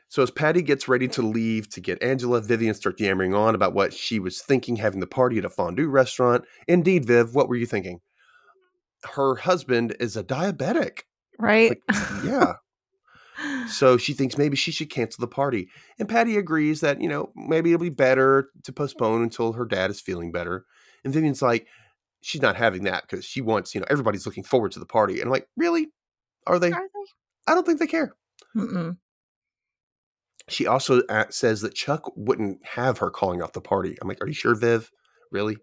[0.08, 3.74] so as Patty gets ready to leave to get Angela, Vivian starts yammering on about
[3.74, 6.44] what she was thinking having the party at a fondue restaurant.
[6.66, 8.00] Indeed, Viv, what were you thinking?
[9.14, 11.00] Her husband is a diabetic.
[11.38, 11.78] right?
[12.24, 12.54] Yeah.
[13.68, 15.68] So she thinks maybe she should cancel the party.
[15.98, 19.90] And Patty agrees that, you know, maybe it'll be better to postpone until her dad
[19.90, 20.64] is feeling better.
[21.04, 21.68] And Vivian's like,
[22.20, 25.14] she's not having that because she wants, you know, everybody's looking forward to the party.
[25.20, 25.88] And I'm like, really?
[26.48, 26.72] Are they?
[26.72, 27.52] Are they?
[27.52, 28.16] I don't think they care.
[28.56, 28.96] Mm-mm.
[30.48, 33.96] She also uh, says that Chuck wouldn't have her calling off the party.
[34.00, 34.90] I'm like, are you sure, Viv?
[35.30, 35.56] Really?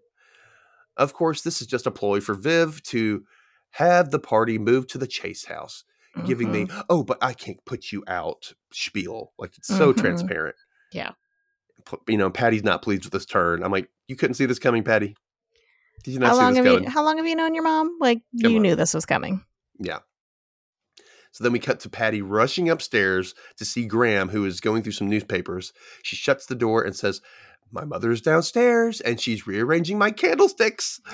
[0.96, 3.24] Of course, this is just a ploy for Viv to
[3.72, 5.84] have the party move to the Chase house,
[6.24, 6.68] giving Mhm.
[6.68, 9.32] the, oh, but I can't put you out spiel.
[9.38, 9.98] Like, it's so Mhm.
[9.98, 10.56] transparent.
[10.92, 11.12] Yeah.
[12.08, 13.62] You know, Patty's not pleased with this turn.
[13.62, 15.14] I'm like, you couldn't see this coming, Patty?
[16.04, 16.84] Did you not how see long this have coming?
[16.84, 17.96] you how long have you known your mom?
[18.00, 18.62] Like Come you on.
[18.62, 19.44] knew this was coming.
[19.78, 19.98] Yeah.
[21.36, 24.92] So then we cut to Patty rushing upstairs to see Graham, who is going through
[24.92, 25.74] some newspapers.
[26.02, 27.20] She shuts the door and says,
[27.70, 30.98] My mother is downstairs and she's rearranging my candlesticks.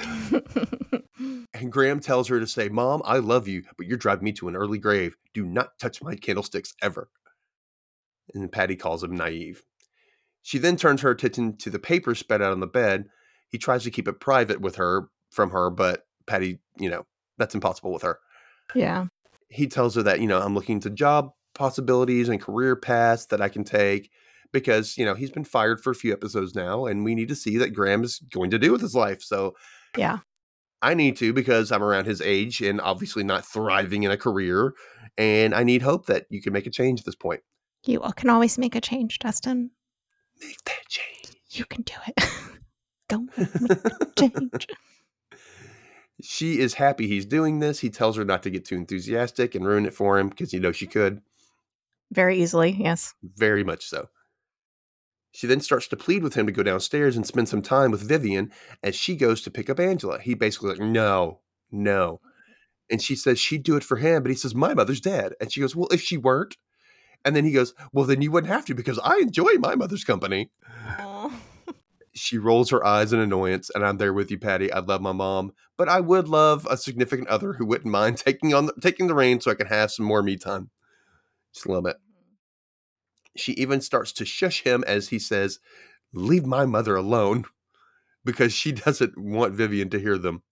[1.54, 4.48] And Graham tells her to say, Mom, I love you, but you're driving me to
[4.48, 5.14] an early grave.
[5.34, 7.10] Do not touch my candlesticks ever.
[8.34, 9.62] And Patty calls him naive.
[10.40, 13.04] She then turns her attention to the paper spread out on the bed.
[13.48, 17.06] He tries to keep it private with her from her, but Patty, you know,
[17.38, 18.18] that's impossible with her
[18.74, 19.06] yeah.
[19.52, 23.40] He tells her that you know i'm looking to job possibilities and career paths that
[23.40, 24.10] i can take
[24.52, 27.34] because you know he's been fired for a few episodes now and we need to
[27.36, 29.54] see that graham is going to do with his life so
[29.96, 30.18] Yeah.
[30.80, 34.72] i need to because i'm around his age and obviously not thriving in a career
[35.18, 37.40] and i need hope that you can make a change at this point
[37.84, 39.70] You can always make a change, Dustin.
[40.40, 42.24] make that change You can do it.
[43.10, 43.26] Go
[43.60, 44.66] make change.
[46.22, 49.66] she is happy he's doing this he tells her not to get too enthusiastic and
[49.66, 51.20] ruin it for him because you know she could
[52.12, 53.14] Very easily, yes.
[53.22, 54.08] Very much so.
[55.32, 58.06] She then starts to plead with him to go downstairs and spend some time with
[58.06, 60.20] Vivian as she goes to pick up Angela.
[60.20, 62.20] He basically like, no, no.
[62.90, 65.32] And she says she'd do it for him, but he says, My mother's dead.
[65.40, 66.58] And she goes, Well, if she weren't.
[67.24, 70.04] And then he goes, Well, then you wouldn't have to because I enjoy my mother's
[70.04, 70.50] company.
[72.14, 74.70] She rolls her eyes in annoyance, and I'm there with you, Patty.
[74.70, 78.52] I love my mom, but I would love a significant other who wouldn't mind taking
[78.52, 80.70] on the, taking the reins so I can have some more me time.
[81.54, 81.96] Just a little bit.
[83.36, 85.58] She even starts to shush him as he says,
[86.12, 87.44] Leave my mother alone,
[88.24, 90.42] because she doesn't want Vivian to hear them.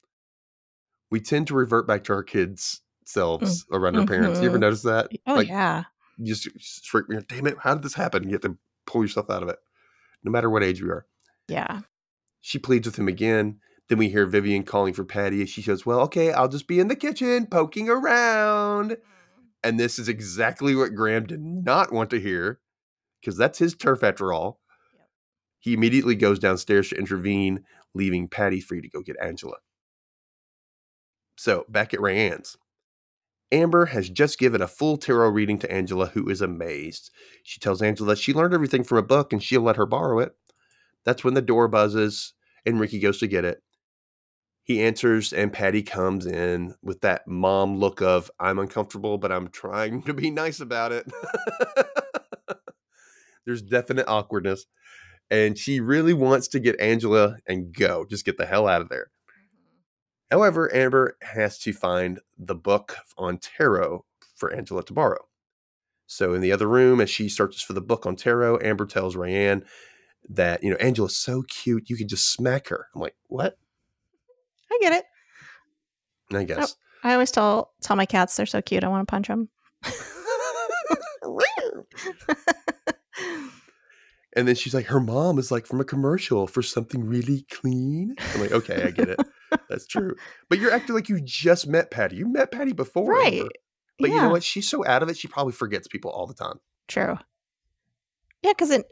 [1.10, 4.40] We tend to revert back to our kids' selves around our parents.
[4.40, 4.60] You ever Mhm.
[4.60, 5.10] notice that?
[5.26, 5.84] Oh Like, yeah.
[6.16, 8.24] You just straight, damn it, how did this happen?
[8.24, 9.58] You have to pull yourself out of it,
[10.22, 11.06] no matter what age we are.
[11.50, 11.80] Yeah.
[12.40, 13.58] She pleads with him again.
[13.88, 15.44] Then we hear Vivian calling for Patty.
[15.46, 18.92] She says, Well, okay, I'll just be in the kitchen poking around.
[18.92, 18.96] Mm.
[19.62, 22.60] And this is exactly what Graham did not want to hear
[23.20, 24.60] because that's his turf after all.
[24.94, 25.08] Yep.
[25.58, 29.56] He immediately goes downstairs to intervene, leaving Patty free to go get Angela.
[31.36, 32.56] So back at Rayanne's.
[33.52, 37.10] Amber has just given a full tarot reading to Angela, who is amazed.
[37.42, 40.20] She tells Angela that she learned everything from a book and she'll let her borrow
[40.20, 40.36] it.
[41.04, 42.34] That's when the door buzzes
[42.66, 43.62] and Ricky goes to get it.
[44.62, 49.48] He answers, and Patty comes in with that mom look of, I'm uncomfortable, but I'm
[49.48, 51.10] trying to be nice about it.
[53.46, 54.66] There's definite awkwardness.
[55.30, 58.88] And she really wants to get Angela and go, just get the hell out of
[58.88, 59.10] there.
[59.28, 60.36] Mm-hmm.
[60.36, 64.04] However, Amber has to find the book on tarot
[64.36, 65.24] for Angela to borrow.
[66.06, 69.14] So in the other room, as she searches for the book on tarot, Amber tells
[69.14, 69.64] Rayanne
[70.28, 72.88] that, you know, Angela's so cute, you could just smack her.
[72.94, 73.56] I'm like, what?
[74.70, 75.04] I get it.
[76.32, 76.76] I oh, guess.
[77.02, 78.84] I always tell tell my cats they're so cute.
[78.84, 79.48] I want to punch them.
[84.36, 88.14] and then she's like, her mom is like from a commercial for something really clean.
[88.34, 89.18] I'm like, okay, I get it.
[89.68, 90.14] That's true.
[90.48, 92.16] But you're acting like you just met Patty.
[92.16, 93.10] You met Patty before.
[93.10, 93.34] right.
[93.34, 93.48] Amber.
[93.98, 94.16] But yeah.
[94.16, 94.44] you know what?
[94.44, 96.60] She's so out of it, she probably forgets people all the time.
[96.88, 97.18] True.
[98.42, 98.86] Yeah, because it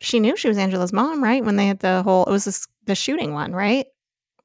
[0.00, 1.44] she knew she was Angela's mom, right?
[1.44, 3.86] When they had the whole it was this the shooting one, right?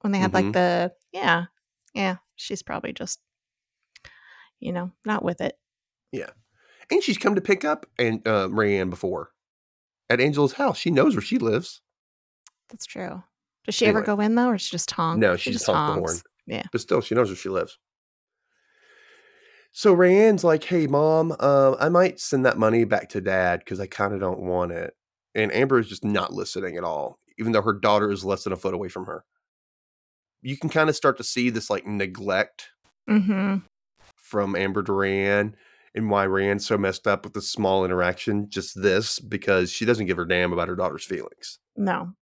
[0.02, 0.34] When they had Mhm.
[0.36, 1.46] like the yeah,
[1.94, 2.18] yeah.
[2.36, 3.20] She's probably just,
[4.60, 5.58] you know, not with it.
[6.12, 6.30] Yeah.
[6.92, 9.32] And she's come to pick up and uh, Marianne before
[10.10, 10.78] at Angela's house.
[10.78, 11.82] She knows where she lives.
[12.70, 13.22] That's true.
[13.66, 15.20] Does she ever go in though, or she just honk?
[15.20, 16.18] No, she just honked the horn.
[16.48, 16.64] Yeah.
[16.72, 17.78] but still, she knows where she lives.
[19.72, 23.80] So Rayanne's like, "Hey, mom, uh, I might send that money back to dad because
[23.80, 24.96] I kind of don't want it."
[25.40, 28.52] And Amber is just not listening at all, even though her daughter is less than
[28.54, 29.24] a foot away from her.
[30.42, 32.70] You can kind of start to see this like neglect
[33.10, 33.58] Mm-hmm.
[34.18, 35.54] from Amber to Rayanne
[35.96, 38.50] and why Rayanne's so messed up with this small interaction.
[38.50, 41.58] Just this because she doesn't give her damn about her daughter's feelings.
[41.76, 42.14] No.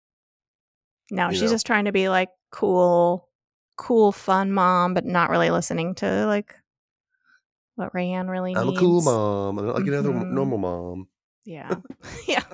[1.10, 1.48] No, You she's know?
[1.48, 3.28] just trying to be like cool,
[3.76, 6.54] cool, fun mom, but not really listening to like
[7.74, 9.58] what Rayanne really I'm a cool mom.
[9.58, 10.30] I'm not like another Mhm.
[10.30, 11.08] normal mom.
[11.46, 11.76] Yeah.
[12.26, 12.44] yeah.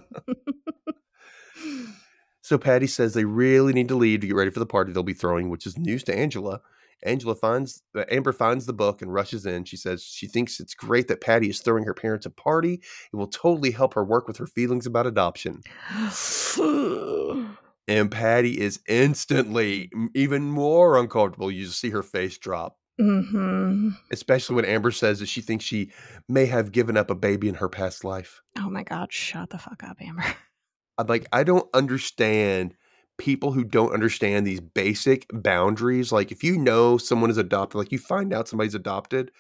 [2.45, 5.05] So Patty says they really need to leave to get ready for the party they'll
[5.05, 6.61] be throwing, which is news to Angela.
[7.05, 9.65] Angela finds uh, Amber finds the book and rushes in.
[9.65, 12.83] She says she thinks it's great that Patty is throwing her parents a party.
[13.13, 15.63] It will totally help her work with her feelings about adoption.
[17.89, 21.51] And Patty is instantly even more uncomfortable.
[21.51, 25.91] You just see her face drop, hmm especially when Amber says that she thinks she
[26.29, 28.43] may have given up a baby in her past life.
[28.59, 30.25] Oh my God, shut the fuck up, Amber.
[30.99, 32.75] I'm like, I don't understand
[33.19, 36.13] people who don't understand these basic boundaries.
[36.13, 39.31] Like, if you know someone is adopted, like you find out somebody's adopted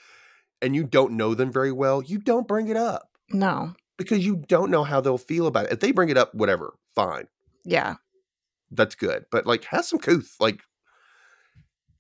[0.62, 3.74] and you don't know them very well, you don't bring it up No.
[3.98, 5.72] because you don't know how they'll feel about it.
[5.72, 7.26] If they bring it up, whatever, fine.
[7.64, 7.96] Yeah.
[8.70, 9.26] That's good.
[9.30, 10.36] But like, have some couth.
[10.40, 10.62] Like,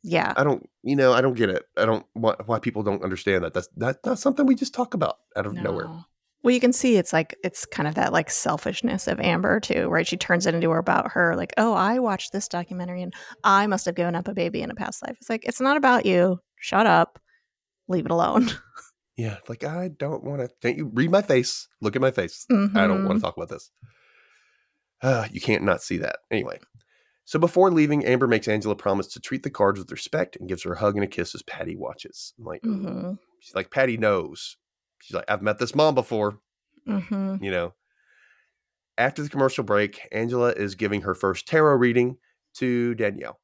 [0.02, 0.32] Yeah.
[0.36, 1.64] I don't, you know, I don't get it.
[1.76, 3.54] I don't why, why people don't understand that.
[3.54, 5.88] That's that's not something we just talk about out of nowhere.
[6.42, 9.88] Well, you can see it's like it's kind of that like selfishness of Amber too,
[9.88, 10.06] right?
[10.06, 13.68] She turns it into her about her, like, oh, I watched this documentary and I
[13.68, 15.16] must have given up a baby in a past life.
[15.20, 16.40] It's like it's not about you.
[16.56, 17.20] Shut up.
[17.88, 18.50] Leave it alone.
[19.16, 20.48] Yeah, like I don't want to.
[20.62, 21.68] Can't you read my face?
[21.80, 22.46] Look at my face.
[22.50, 23.70] I don't want to talk about this.
[25.02, 26.20] Uh, you can't not see that.
[26.30, 26.58] Anyway,
[27.24, 30.62] so before leaving, Amber makes Angela promise to treat the cards with respect and gives
[30.64, 32.34] her a hug and a kiss as Patty watches.
[32.38, 32.68] I'm like, ooh.
[32.84, 33.18] Mhm.
[33.40, 34.56] she's like, Patty knows.
[35.02, 36.38] She's like, I've met this mom before,
[36.88, 37.42] Mhm.
[37.42, 37.74] you know.
[38.98, 42.18] After the commercial break, Angela is giving her first tarot reading
[42.56, 43.40] to Danielle.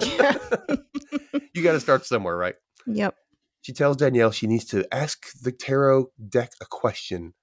[0.00, 0.38] Yeah.
[1.54, 2.54] you got to start somewhere, right?
[2.86, 3.14] Yep.
[3.62, 7.34] She tells Danielle she needs to ask the tarot deck a question.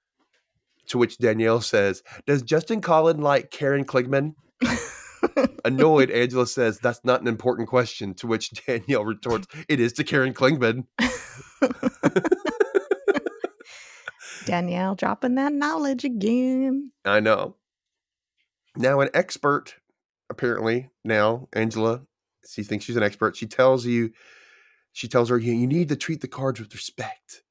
[0.88, 4.34] To which Danielle says, Does Justin Collin like Karen Klingman?
[5.64, 8.14] Annoyed, Angela says, That's not an important question.
[8.14, 10.86] To which Danielle retorts, It is to Karen Klingman.
[14.44, 16.90] Danielle dropping that knowledge again.
[17.04, 17.56] I know.
[18.76, 19.76] Now, an expert,
[20.30, 22.02] apparently, now, Angela,
[22.48, 23.36] she thinks she's an expert.
[23.36, 24.10] She tells you,
[24.92, 27.42] she tells her, you, you need to treat the cards with respect.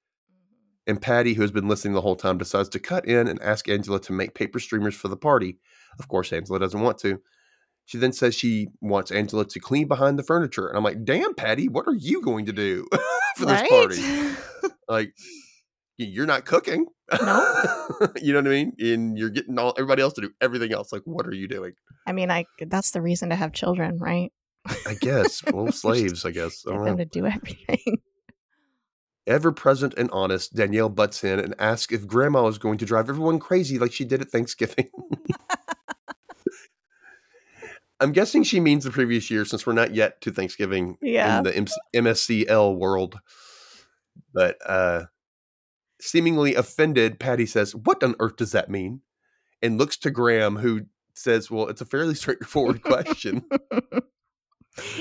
[0.87, 3.69] And Patty, who has been listening the whole time, decides to cut in and ask
[3.69, 5.59] Angela to make paper streamers for the party.
[5.99, 7.21] Of course, Angela doesn't want to.
[7.91, 10.69] She then says she wants Angela to clean behind the furniture.
[10.69, 12.87] And I'm like, damn, Patty, what are you going to do
[13.35, 14.71] for this party?
[14.87, 15.11] Like,
[15.97, 16.85] you're not cooking.
[17.21, 17.89] No.
[18.21, 18.71] you know what I mean?
[18.79, 20.93] And you're getting all everybody else to do everything else.
[20.93, 21.73] Like, what are you doing?
[22.07, 24.31] I mean, I that's the reason to have children, right?
[24.87, 25.43] I guess.
[25.43, 26.63] Little slaves, I guess.
[26.65, 26.95] I Get them know.
[26.95, 27.97] to do everything.
[29.27, 33.09] Ever present and honest, Danielle butts in and asks if grandma is going to drive
[33.09, 34.89] everyone crazy like she did at Thanksgiving.
[38.01, 41.37] I'm guessing she means the previous year since we're not yet to Thanksgiving Yeah.
[41.37, 43.19] in the MC- MSCL world.
[44.33, 45.05] But uh
[46.01, 49.01] seemingly offended, Patty says, What on earth does that mean?
[49.61, 50.81] And looks to Graham, who
[51.13, 53.43] says, Well, it's a fairly straightforward question.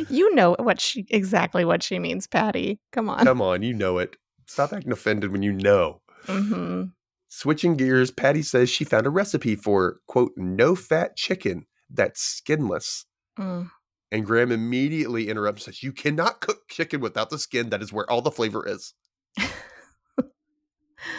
[0.08, 2.80] you know what she exactly what she means, Patty.
[2.92, 3.24] Come on.
[3.24, 4.16] Come on, you know it.
[4.46, 6.00] Stop acting offended when you know.
[6.26, 6.84] hmm
[7.32, 13.06] Switching gears, Patty says she found a recipe for, quote, no fat chicken that's skinless.
[13.38, 13.70] Mm.
[14.12, 17.70] And Graham immediately interrupts and says, You cannot cook chicken without the skin.
[17.70, 18.94] That is where all the flavor is.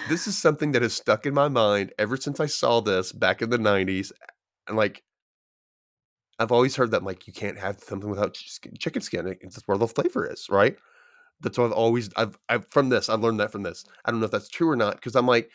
[0.09, 3.41] this is something that has stuck in my mind ever since I saw this back
[3.41, 4.11] in the 90s.
[4.67, 5.03] And like,
[6.37, 9.37] I've always heard that, like, you can't have something without chicken skin.
[9.41, 10.75] It's where the flavor is, right?
[11.39, 13.85] That's what I've always, I've, I've, from this, I've learned that from this.
[14.05, 15.49] I don't know if that's true or not, because I'm like,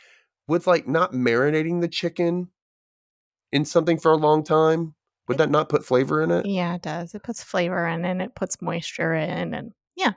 [0.49, 2.51] with like not marinating the chicken
[3.53, 4.95] in something for a long time,
[5.29, 6.47] would that not put flavor in it?
[6.47, 7.14] Yeah, it does.
[7.14, 10.12] It puts flavor in and it puts moisture in and yeah,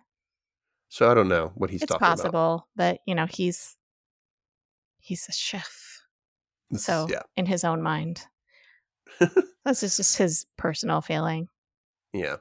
[0.89, 2.13] So I don't know what he's it's talking about.
[2.13, 2.67] It's possible.
[2.75, 3.75] But you know, he's
[4.99, 6.01] he's a chef.
[6.69, 7.21] This- So yeah.
[7.37, 8.23] in his own mind.
[9.65, 11.47] This is just his personal feeling.
[12.13, 12.37] Yeah.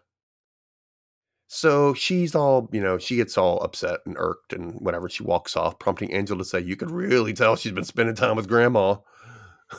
[1.48, 5.08] So she's all, you know, she gets all upset and irked and whatever.
[5.10, 8.36] She walks off, prompting Angela to say, You could really tell she's been spending time
[8.36, 8.96] with grandma.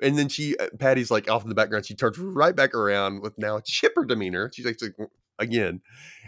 [0.00, 1.86] and then she, uh, Patty's like off in the background.
[1.86, 4.50] She turns right back around with now a chipper demeanor.
[4.54, 4.78] She's like,
[5.38, 5.80] again,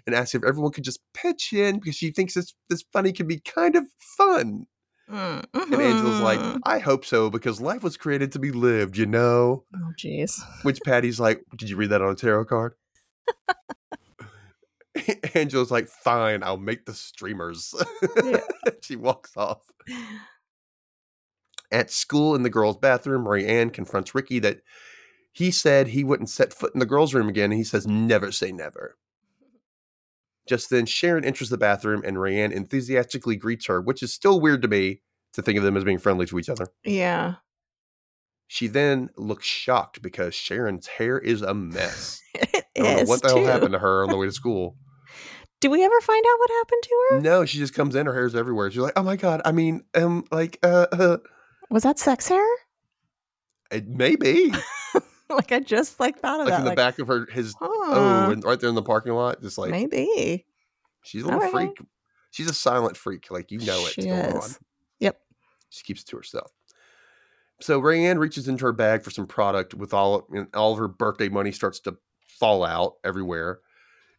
[0.06, 3.26] and asks if everyone could just pitch in because she thinks this, this funny can
[3.26, 3.84] be kind of
[4.16, 4.66] fun.
[5.10, 6.60] Mm, And Angela's like, mhm.
[6.64, 9.64] I hope so because life was created to be lived, you know?
[9.74, 10.40] Oh, jeez.
[10.62, 12.74] Which Patty's like, Did you read that on a tarot card?
[15.34, 17.74] Angela's like, Fine, I'll make the streamers.
[18.24, 18.40] Yeah.
[18.82, 19.62] she walks off.
[21.72, 24.60] At school in the girls' bathroom, Mary Ann confronts Ricky that
[25.32, 27.50] he said he wouldn't set foot in the girls' room again.
[27.50, 28.96] And he says, Never say never.
[30.48, 34.62] Just then, Sharon enters the bathroom and Rayanne enthusiastically greets her, which is still weird
[34.62, 35.00] to me
[35.34, 36.66] to think of them as being friendly to each other.
[36.84, 37.34] Yeah.
[38.48, 42.20] She then looks shocked because Sharon's hair is a mess.
[42.72, 44.76] It I don't know what the hell happened to her on the way to school.
[45.60, 47.20] Do we ever find out what happened to her?
[47.20, 48.70] No, she just comes in, her hair's everywhere.
[48.70, 51.16] She's like, "Oh my god!" I mean, um, like, uh, uh
[51.70, 52.46] Was that sex hair?
[53.70, 54.52] it may be
[55.30, 56.58] like I just like thought of like that.
[56.58, 58.82] in the like, back of her, his oh, huh, oh, and right there in the
[58.82, 60.44] parking lot, just like maybe.
[61.02, 61.78] she's a little freak.
[62.32, 64.58] She's a silent freak, like you know it's She is.
[65.00, 65.20] Yep.
[65.70, 66.50] She keeps it to herself.
[67.60, 70.88] So Rayanne reaches into her bag for some product with all and all of her
[70.88, 71.96] birthday money starts to
[72.26, 73.60] fall out everywhere.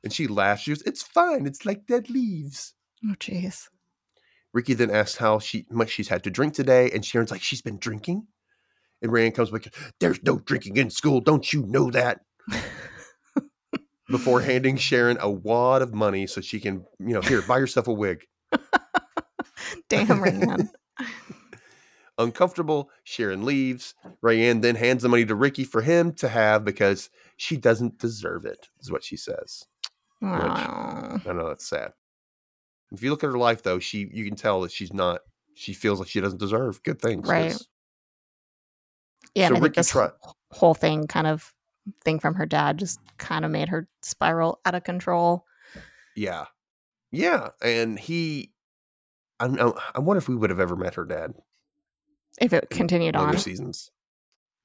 [0.03, 0.63] And she laughs.
[0.63, 1.45] She goes, It's fine.
[1.45, 2.73] It's like dead leaves.
[3.05, 3.69] Oh, jeez.
[4.53, 7.61] Ricky then asks how she much she's had to drink today, and Sharon's like, She's
[7.61, 8.27] been drinking.
[9.01, 11.21] And Rayanne comes back, There's no drinking in school.
[11.21, 12.21] Don't you know that?
[14.09, 17.87] Before handing Sharon a wad of money so she can, you know, here, buy yourself
[17.87, 18.25] a wig.
[19.89, 20.69] Damn, Rayanne.
[22.17, 23.95] Uncomfortable, Sharon leaves.
[24.23, 28.45] Rayanne then hands the money to Ricky for him to have because she doesn't deserve
[28.45, 29.63] it, is what she says.
[30.21, 31.19] Aw.
[31.27, 31.93] I know that's sad.
[32.91, 35.21] If you look at her life, though, she you can tell that she's not.
[35.53, 37.27] She feels like she doesn't deserve good things.
[37.27, 37.55] Right.
[39.35, 39.95] Yeah, So and I think this
[40.51, 41.53] whole- thing kind of
[42.03, 45.45] thing from her dad just kind of made her spiral out of control.
[46.15, 46.45] Yeah,
[47.11, 48.51] yeah, and he.
[49.39, 49.45] I,
[49.95, 51.33] I wonder if we would have ever met her dad
[52.39, 53.89] If it continued on, seasons.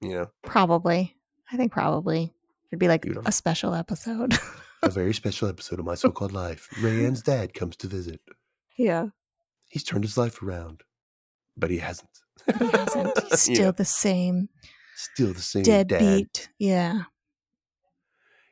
[0.02, 1.16] You know, probably.
[1.50, 2.34] I think probably
[2.70, 3.28] it'd be like Beautiful.
[3.28, 4.34] a special episode.
[4.86, 6.68] a very special episode of My So Called Life.
[6.80, 8.20] Rayanne's dad comes to visit.
[8.78, 9.06] yeah,
[9.68, 10.82] He's turned his life around,
[11.56, 12.10] but he hasn't.
[12.58, 13.18] he hasn't.
[13.30, 14.48] He's still Yeah, the same
[14.94, 15.88] still the same dad.
[15.88, 16.48] deadbeat.
[16.58, 17.02] Yeah.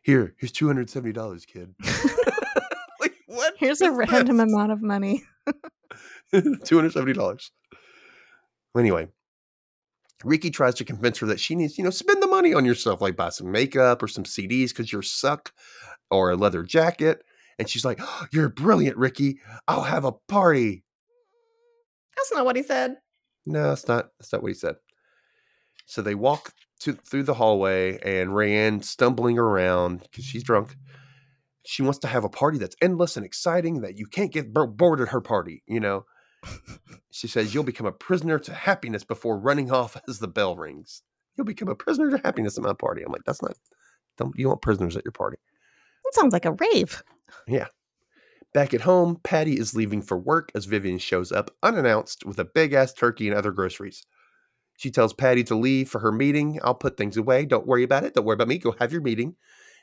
[0.03, 1.75] Here, here's two hundred seventy dollars, kid.
[3.01, 3.55] like what?
[3.59, 4.11] Here's a is this?
[4.11, 5.23] random amount of money.
[6.33, 7.53] two hundred seventy dollars.
[8.77, 9.07] Anyway,
[10.25, 13.01] Ricky tries to convince her that she needs, you know, spend the money on yourself,
[13.01, 15.53] like buy some makeup or some CDs because you're suck,
[16.11, 17.23] or a leather jacket.
[17.59, 19.41] And she's like, "Oh, "You're brilliant, Ricky.
[19.69, 20.85] I'll have a party."
[22.17, 22.97] That's not what he said.
[23.47, 24.11] No, that's not.
[24.19, 24.77] That's not what he said.
[25.87, 30.77] So they walk to through the hallway, and Rayanne stumbling around because she's drunk.
[31.67, 35.01] She wants to have a party that's endless and exciting that you can't get bored
[35.01, 35.63] at her party.
[35.67, 36.05] You know,
[37.11, 41.03] she says you'll become a prisoner to happiness before running off as the bell rings.
[41.37, 43.03] You'll become a prisoner to happiness at my party.
[43.03, 43.57] I'm like, that's not.
[44.17, 45.39] Don't you want prisoners at your party?
[46.15, 47.03] That sounds like a rave.
[47.49, 47.67] Yeah.
[48.53, 52.45] Back at home, Patty is leaving for work as Vivian shows up unannounced with a
[52.45, 54.07] big ass turkey and other groceries.
[54.77, 56.61] She tells Patty to leave for her meeting.
[56.63, 57.47] I'll put things away.
[57.47, 58.15] Don't worry about it.
[58.15, 58.59] Don't worry about me.
[58.59, 59.35] Go have your meeting.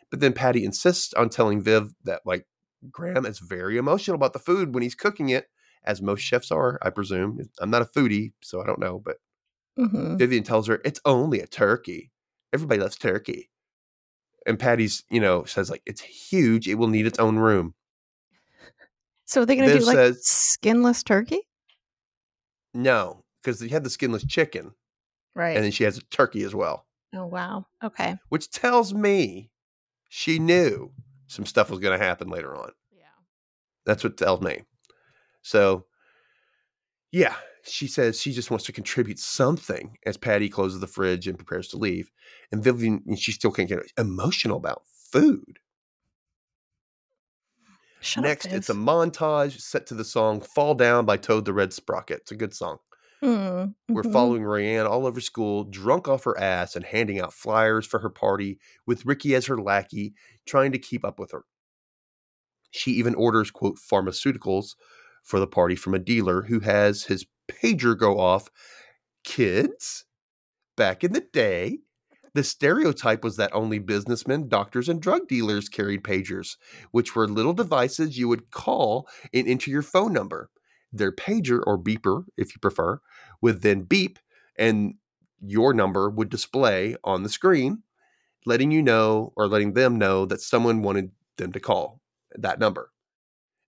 [0.10, 2.48] But then Patty insists on telling Viv that, like,
[2.90, 5.48] Graham is very emotional about the food when he's cooking it,
[5.84, 7.40] as most chefs are, I presume.
[7.60, 9.00] I'm not a foodie, so I don't know.
[9.00, 9.18] But
[9.78, 12.12] hmm Vivian tells her it's only a turkey.
[12.54, 13.50] Everybody loves turkey.
[14.48, 16.68] And Patty's, you know, says, like, it's huge.
[16.68, 17.74] It will need its own room.
[19.26, 21.42] So are they going to do like says- skinless turkey?
[22.74, 24.72] No, because you had the skinless chicken,
[25.36, 25.56] Right.
[25.56, 27.66] and then she has a turkey as well, oh wow.
[27.84, 28.16] Okay.
[28.30, 29.52] which tells me
[30.10, 30.92] she knew
[31.28, 32.72] some stuff was going to happen later on.
[32.92, 33.04] Yeah.
[33.86, 34.64] That's what tells me.
[35.42, 35.86] So,
[37.12, 41.38] yeah, she says she just wants to contribute something as Patty closes the fridge and
[41.38, 42.12] prepares to leave.
[42.51, 45.59] And Vivian, and she still can't get emotional about food.
[47.99, 51.53] Shut Next, up, it's a montage set to the song Fall Down by Toad the
[51.53, 52.22] Wet Sprocket.
[52.22, 52.80] It's a good song.
[53.24, 54.12] Mm, We're mhm.
[54.12, 58.09] following Rayanne all over school, drunk off her ass and handing out flyers for her
[58.09, 60.16] party with Ricky as her lackey,
[60.47, 61.43] trying to keep up with her.
[62.72, 64.76] She even orders, quote, pharmaceuticals
[65.24, 68.50] for the party from a dealer who has his pager go off.
[69.24, 70.06] Kids,
[70.76, 71.80] back in the day,
[72.34, 76.56] the stereotype was that only businessmen, doctors, and drug dealers carried pagers,
[76.92, 80.50] which were little devices you would call and enter your phone number.
[80.94, 83.00] Their pager or beeper, if you prefer,
[83.42, 84.20] would then beep
[84.58, 84.96] and
[85.42, 87.84] your number would display on the screen,
[88.46, 92.00] letting you know or letting them know that someone wanted them to call
[92.36, 92.91] that number.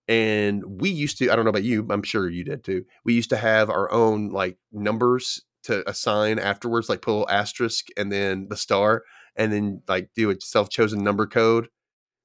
[0.07, 2.83] And we used to, I don't know about you, I'm sure you did too.
[3.05, 7.29] We used to have our own like numbers to assign afterwards, like put a little
[7.29, 9.03] asterisk and then the star,
[9.37, 11.69] and then like do a self chosen number code.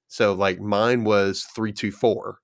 [0.09, 2.39] So like mine was 324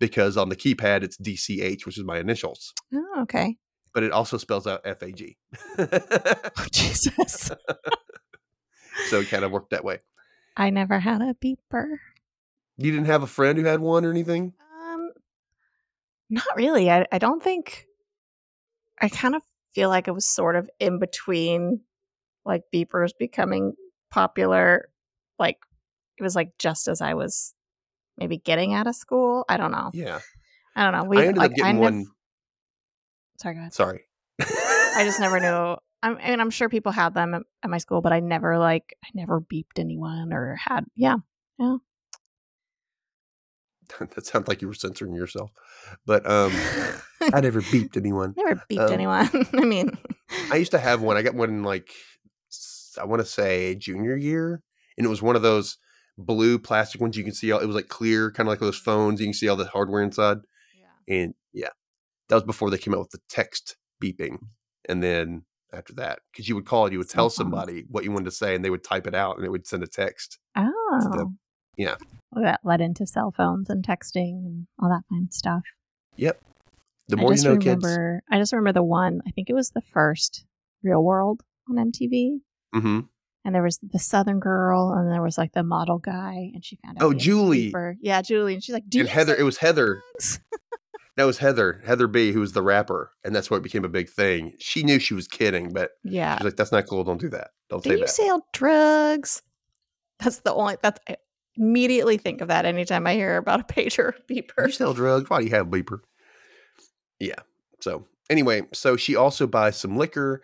[0.00, 3.56] because on the keypad it's DCH, which is my initials, Oh, okay.
[3.94, 5.36] but it also spells out FAG.
[5.78, 7.50] Oh, Jesus.
[9.08, 10.00] so it kind of worked that way.
[10.56, 11.98] I never had a beeper.
[12.76, 14.54] You didn't have a friend who had one or anything?
[16.32, 16.90] Not really.
[16.90, 17.86] I, I don't think.
[19.00, 19.42] I kind of
[19.74, 21.80] feel like it was sort of in between,
[22.44, 23.74] like beepers becoming
[24.10, 24.88] popular.
[25.38, 25.58] Like
[26.18, 27.54] it was like just as I was
[28.16, 29.44] maybe getting out of school.
[29.48, 29.90] I don't know.
[29.92, 30.20] Yeah.
[30.74, 31.04] I don't know.
[31.04, 31.98] We I ended like up getting one.
[31.98, 32.06] nev-
[33.38, 33.74] Sorry, go ahead.
[33.74, 34.04] Sorry.
[34.40, 35.76] I just never knew.
[36.02, 38.96] I'm, I mean, I'm sure people had them at my school, but I never like
[39.04, 40.84] I never beeped anyone or had.
[40.96, 41.16] Yeah.
[41.58, 41.76] Yeah,
[44.14, 45.50] that sounds like you were censoring yourself.
[46.06, 46.52] But um
[47.32, 48.34] I never beeped anyone.
[48.36, 49.28] never beeped Um, anyone.
[49.54, 49.96] I mean,
[50.50, 51.16] I used to have one.
[51.16, 51.90] I got one in like
[53.00, 54.62] I want to say junior year,
[54.98, 55.78] and it was one of those
[56.18, 57.60] blue plastic ones you can see all.
[57.60, 59.20] It was like clear, kind of like those phones.
[59.20, 60.38] You can see all the hardware inside,
[60.78, 61.14] Yeah.
[61.16, 61.70] and yeah,
[62.28, 64.36] that was before they came out with the text beeping.
[64.88, 68.10] And then after that, because you would call it, you would tell somebody what you
[68.12, 70.38] wanted to say, and they would type it out, and it would send a text.
[70.56, 71.32] Oh.
[71.76, 71.96] Yeah.
[72.32, 75.62] That led into cell phones and texting and all that fun stuff.
[76.16, 76.40] Yep.
[77.08, 77.84] The I more you just know, kids.
[77.84, 80.44] remember, I just remember the one, I think it was the first
[80.82, 82.38] Real World on MTV.
[82.72, 83.00] hmm
[83.44, 86.78] And there was the Southern girl, and there was like the model guy, and she
[86.84, 87.04] found out.
[87.04, 87.72] Oh, he had a Julie.
[87.72, 87.94] beeper.
[88.00, 88.54] Yeah, Julie.
[88.54, 90.02] And she's like, And Heather, it was Heather.
[91.16, 93.88] That was Heather, Heather B, who was the rapper, and that's why it became a
[93.90, 94.54] big thing.
[94.58, 96.38] She knew she was kidding, but yeah.
[96.38, 97.04] she's like, "That's not cool.
[97.04, 97.50] Don't do that.
[97.68, 99.42] Don't Do say you that." sell drugs?
[100.20, 101.16] That's the only, that's, I
[101.56, 104.66] immediately think of that anytime I hear about a pager beeper.
[104.66, 105.28] you sell drugs?
[105.28, 106.00] Why do you have a beeper?
[107.20, 107.40] Yeah.
[107.80, 110.42] So anyway, so she also buys some liquor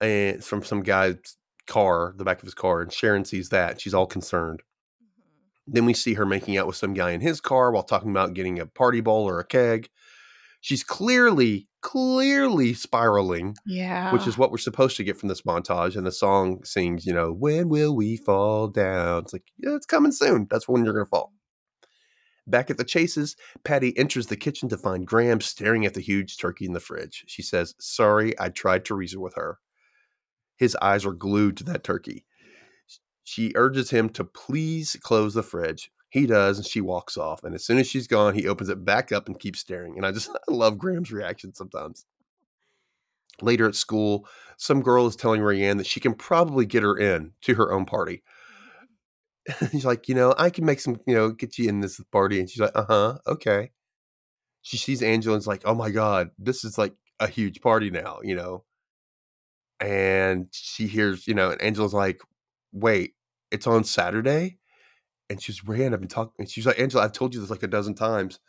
[0.00, 1.36] and from some guy's
[1.66, 3.80] car, the back of his car, and Sharon sees that.
[3.80, 4.62] She's all concerned.
[5.02, 5.72] Mm-hmm.
[5.72, 8.34] Then we see her making out with some guy in his car while talking about
[8.34, 9.88] getting a party bowl or a keg.
[10.68, 14.12] She's clearly, clearly spiraling, Yeah.
[14.12, 15.96] which is what we're supposed to get from this montage.
[15.96, 19.22] And the song sings, you know, when will we fall down?
[19.22, 20.46] It's like, yeah, it's coming soon.
[20.50, 21.32] That's when you're going to fall.
[22.46, 26.36] Back at the Chases, Patty enters the kitchen to find Graham staring at the huge
[26.36, 27.24] turkey in the fridge.
[27.28, 29.60] She says, Sorry, I tried to reason with her.
[30.58, 32.26] His eyes are glued to that turkey.
[33.24, 35.90] She urges him to please close the fridge.
[36.10, 37.44] He does, and she walks off.
[37.44, 39.96] And as soon as she's gone, he opens it back up and keeps staring.
[39.96, 42.06] And I just I love Graham's reaction sometimes.
[43.40, 47.32] Later at school, some girl is telling Rayanne that she can probably get her in
[47.42, 48.22] to her own party.
[49.70, 52.40] She's like, you know, I can make some, you know, get you in this party.
[52.40, 53.70] And she's like, uh huh, okay.
[54.62, 58.18] She sees Angela and's like, oh my God, this is like a huge party now,
[58.22, 58.64] you know.
[59.80, 62.20] And she hears, you know, and Angela's like,
[62.72, 63.14] wait,
[63.50, 64.58] it's on Saturday?
[65.30, 66.32] And she's, Rayanne, I've been talking.
[66.38, 68.40] And she's like, Angela, I've told you this like a dozen times.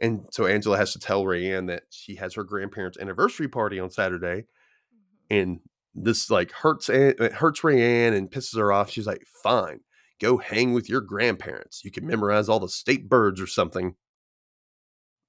[0.00, 3.90] And so Angela has to tell Rayanne that she has her grandparents' anniversary party on
[3.90, 4.42] Saturday.
[4.42, 5.34] Mm-hmm.
[5.34, 5.60] And
[5.94, 8.90] this like hurts it hurts Rayanne and pisses her off.
[8.90, 9.80] She's like, fine,
[10.20, 11.84] go hang with your grandparents.
[11.84, 13.94] You can memorize all the state birds or something.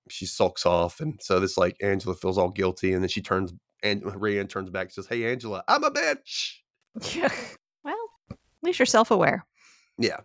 [0.10, 1.00] She sulks off.
[1.00, 2.94] And so this like Angela feels all guilty.
[2.94, 3.54] And then she turns
[3.84, 6.58] and Rayanne turns back and says, Hey Angela, I'm a bitch.
[7.14, 7.28] Yeah.
[7.84, 9.46] Well, at least you're self aware.
[9.98, 10.22] Yeah.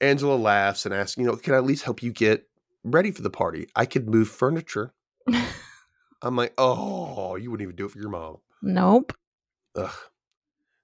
[0.00, 2.48] Angela laughs and asks, you know, can I at least help you get
[2.84, 3.68] ready for the party?
[3.76, 4.92] I could move furniture.
[6.22, 8.38] I'm like, oh, you wouldn't even do it for your mom.
[8.62, 9.12] nope.
[9.76, 9.90] Ugh.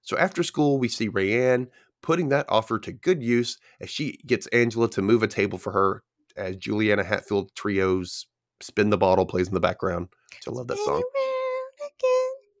[0.01, 1.67] So after school, we see Rayanne
[2.01, 5.73] putting that offer to good use as she gets Angela to move a table for
[5.73, 6.03] her
[6.37, 8.27] as Juliana Hatfield Trio's
[8.61, 10.07] Spin the Bottle plays in the background.
[10.31, 11.03] Which I love that song.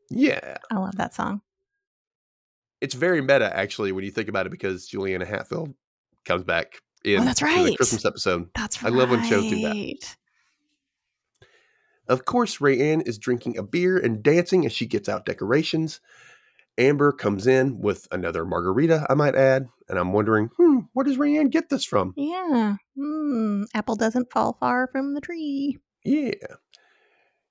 [0.09, 0.57] Yeah.
[0.71, 1.41] I love that song.
[2.81, 5.73] It's very meta, actually, when you think about it, because Juliana Hatfield
[6.27, 7.77] comes back in Oh, that's to the right.
[7.77, 8.49] Christmas episode.
[8.55, 8.91] That's right.
[8.91, 10.15] I love when shows do that.
[12.07, 15.99] Of course, Rayanne is drinking a beer and dancing as she gets out decorations.
[16.77, 21.17] Amber comes in with another margarita, I might add, and I'm wondering, hmm, where does
[21.17, 22.13] Rayanne get this from?
[22.15, 22.75] Yeah.
[22.97, 25.79] Mm, apple doesn't fall far from the tree.
[26.05, 26.33] Yeah.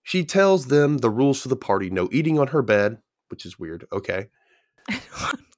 [0.04, 2.98] She tells them the rules for the party no eating on her bed,
[3.28, 3.84] which is weird.
[3.92, 4.28] Okay.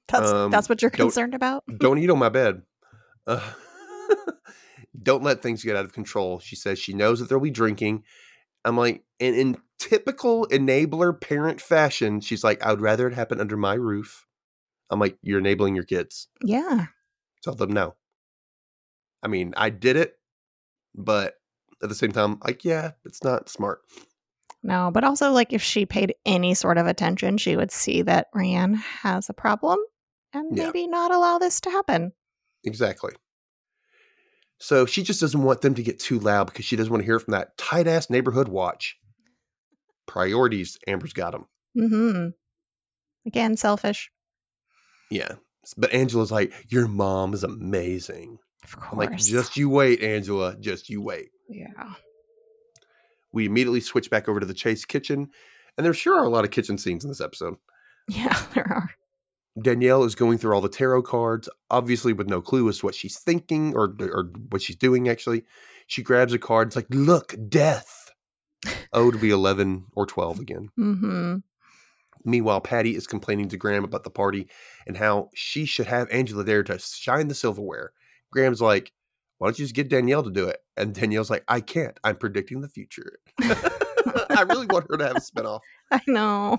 [0.07, 1.63] that's Um, that's what you're concerned about.
[1.77, 2.63] Don't eat on my bed.
[3.29, 3.51] Uh,
[5.03, 6.39] don't let things get out of control.
[6.39, 8.03] She says she knows that there'll be drinking.
[8.65, 13.39] I'm like, and in typical enabler parent fashion, she's like, I would rather it happen
[13.39, 14.25] under my roof.
[14.89, 16.27] I'm like, you're enabling your kids.
[16.43, 16.87] Yeah.
[17.43, 17.95] Tell them no.
[19.23, 20.17] I mean, I did it,
[20.95, 21.35] but
[21.83, 23.81] at the same time, like, yeah, it's not smart.
[24.63, 28.27] No, but also like if she paid any sort of attention, she would see that
[28.35, 29.79] Rayanne has a problem
[30.33, 30.65] and Yeah.
[30.65, 32.11] maybe not allow this to happen.
[32.63, 33.13] Exactly.
[34.57, 37.05] So she just doesn't want them to get too loud because she doesn't want to
[37.05, 38.97] hear from that tight ass neighborhood watch.
[40.05, 41.45] Priorities, Amber's got them.
[41.77, 42.29] Mm-hmm.
[43.27, 44.11] Again, selfish.
[45.09, 45.33] Yeah.
[45.77, 48.39] But Angela's like, Your mom is amazing.
[48.63, 48.97] Of I'm course.
[49.09, 50.55] like, Just you wait, Angela.
[50.59, 51.29] Just you wait.
[51.47, 51.93] yeah.
[53.31, 55.29] We immediately switch back over to the Chase kitchen.
[55.77, 57.55] And there sure are a lot of kitchen scenes in this episode.
[58.07, 58.89] Yeah, there are.
[59.61, 62.95] Danielle is going through all the tarot cards, obviously with no clue as to what
[62.95, 65.09] she's thinking or or what she's doing.
[65.09, 65.43] Actually,
[65.87, 66.67] she grabs a card.
[66.67, 68.11] It's like, look, death.
[68.91, 70.69] Oh, to be eleven or twelve again.
[70.77, 71.37] Mm-hmm.
[72.25, 74.49] Meanwhile, Patty is complaining to Graham about the party
[74.85, 77.93] and how she should have Angela there to shine the silverware.
[78.31, 78.91] Graham's like,
[79.37, 80.61] why don't you just get Danielle to do it?
[80.75, 81.97] And Danielle's like, I can't.
[82.03, 83.19] I'm predicting the future.
[83.41, 85.61] I really want her to have a spinoff.
[85.91, 86.57] I know.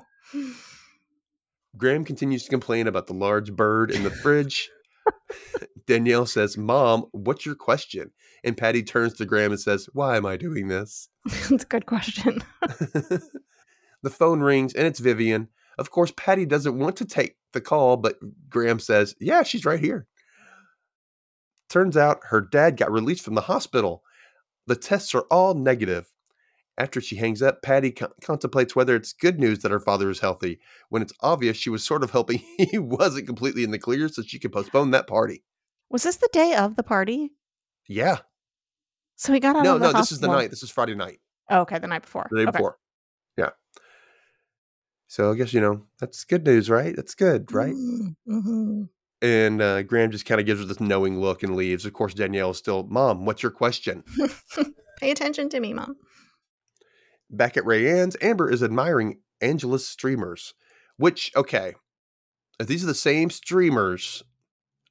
[1.76, 4.70] Graham continues to complain about the large bird in the fridge.
[5.86, 8.10] Danielle says, Mom, what's your question?
[8.44, 11.08] And Patty turns to Graham and says, Why am I doing this?
[11.24, 12.42] That's a good question.
[12.60, 15.48] the phone rings and it's Vivian.
[15.78, 18.16] Of course, Patty doesn't want to take the call, but
[18.48, 20.06] Graham says, Yeah, she's right here.
[21.68, 24.02] Turns out her dad got released from the hospital.
[24.66, 26.09] The tests are all negative.
[26.81, 30.20] After she hangs up, Patty con- contemplates whether it's good news that her father is
[30.20, 34.09] healthy, when it's obvious she was sort of hoping he wasn't completely in the clear
[34.09, 35.45] so she could postpone that party.
[35.91, 37.33] Was this the day of the party?
[37.87, 38.20] Yeah.
[39.16, 40.49] So he got out No, of the no, this is the night.
[40.49, 41.20] This is Friday night.
[41.51, 42.26] Oh, okay, the night before.
[42.31, 42.53] the day okay.
[42.53, 42.78] before.
[43.37, 43.51] Yeah.
[45.07, 46.97] So I guess you know that's good news, right?
[46.97, 47.74] That's good, right?
[47.74, 48.85] Mm-hmm.
[49.20, 51.85] And uh, Graham just kind of gives her this knowing look and leaves.
[51.85, 54.03] Of course, Danielle is still, Mom, what's your question?
[54.99, 55.97] Pay attention to me, mom.
[57.31, 60.55] Back at Rayanne's, Amber is admiring Angela's streamers,
[60.97, 61.74] which okay,
[62.59, 64.22] if these are the same streamers,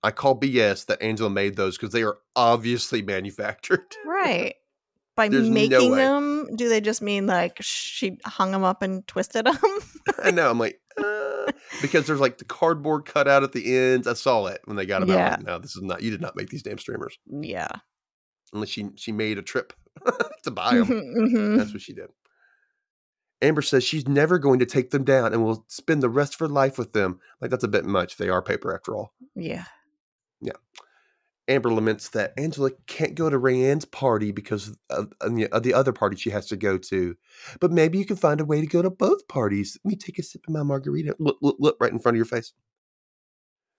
[0.04, 3.96] I call BS that Angela made those because they are obviously manufactured.
[4.06, 4.56] Right.
[5.16, 5.98] By There's making way.
[5.98, 9.58] them, do they just mean like she hung them up and twisted them?
[10.24, 10.50] I know.
[10.50, 14.08] I'm like, uh, because there's like the cardboard cut out at the ends.
[14.08, 15.26] I saw it when they got them Yeah.
[15.34, 15.40] out.
[15.40, 16.02] Like, no, this is not.
[16.02, 17.18] You did not make these damn streamers.
[17.30, 17.68] yeah.
[18.54, 19.74] unless she she made a trip
[20.44, 20.86] to buy them.
[20.88, 21.58] Mhm.
[21.58, 22.08] That's what she did.
[23.42, 26.40] Amber says she's never going to take them down and will spend the rest of
[26.42, 27.20] her life with them.
[27.40, 28.18] Like that's a bit much.
[28.18, 29.14] They are paper after all.
[29.36, 29.66] yeah.
[30.42, 30.54] Yeah.
[31.48, 36.16] Amber laments that Angela can't go to Rayanne's party because of, of the, other party
[36.16, 37.16] she has to go to.
[37.60, 39.78] But maybe you can find a way to go to both parties.
[39.84, 41.16] Let me take a sip of my margarita.
[41.18, 42.54] Look, look, look right in front of your face.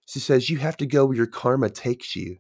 [0.07, 2.39] She says you have to go where your karma takes you.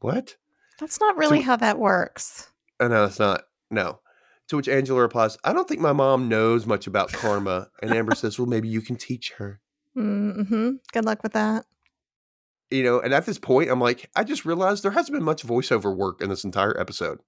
[0.00, 0.36] What?
[0.80, 2.48] That's not really So- how that works.
[2.80, 3.42] Oh, no, it's not.
[3.70, 4.00] No.
[4.48, 7.68] To which Angela replies, I don't think my mom knows much about karma.
[7.82, 9.60] And Amber says, Well, maybe you can teach her.
[9.96, 10.70] Mm-hmm.
[10.92, 11.66] Good luck with that.
[12.70, 15.42] You know, and at this point, I'm like, I just realized there hasn't been much
[15.42, 17.18] voiceover work in this entire episode.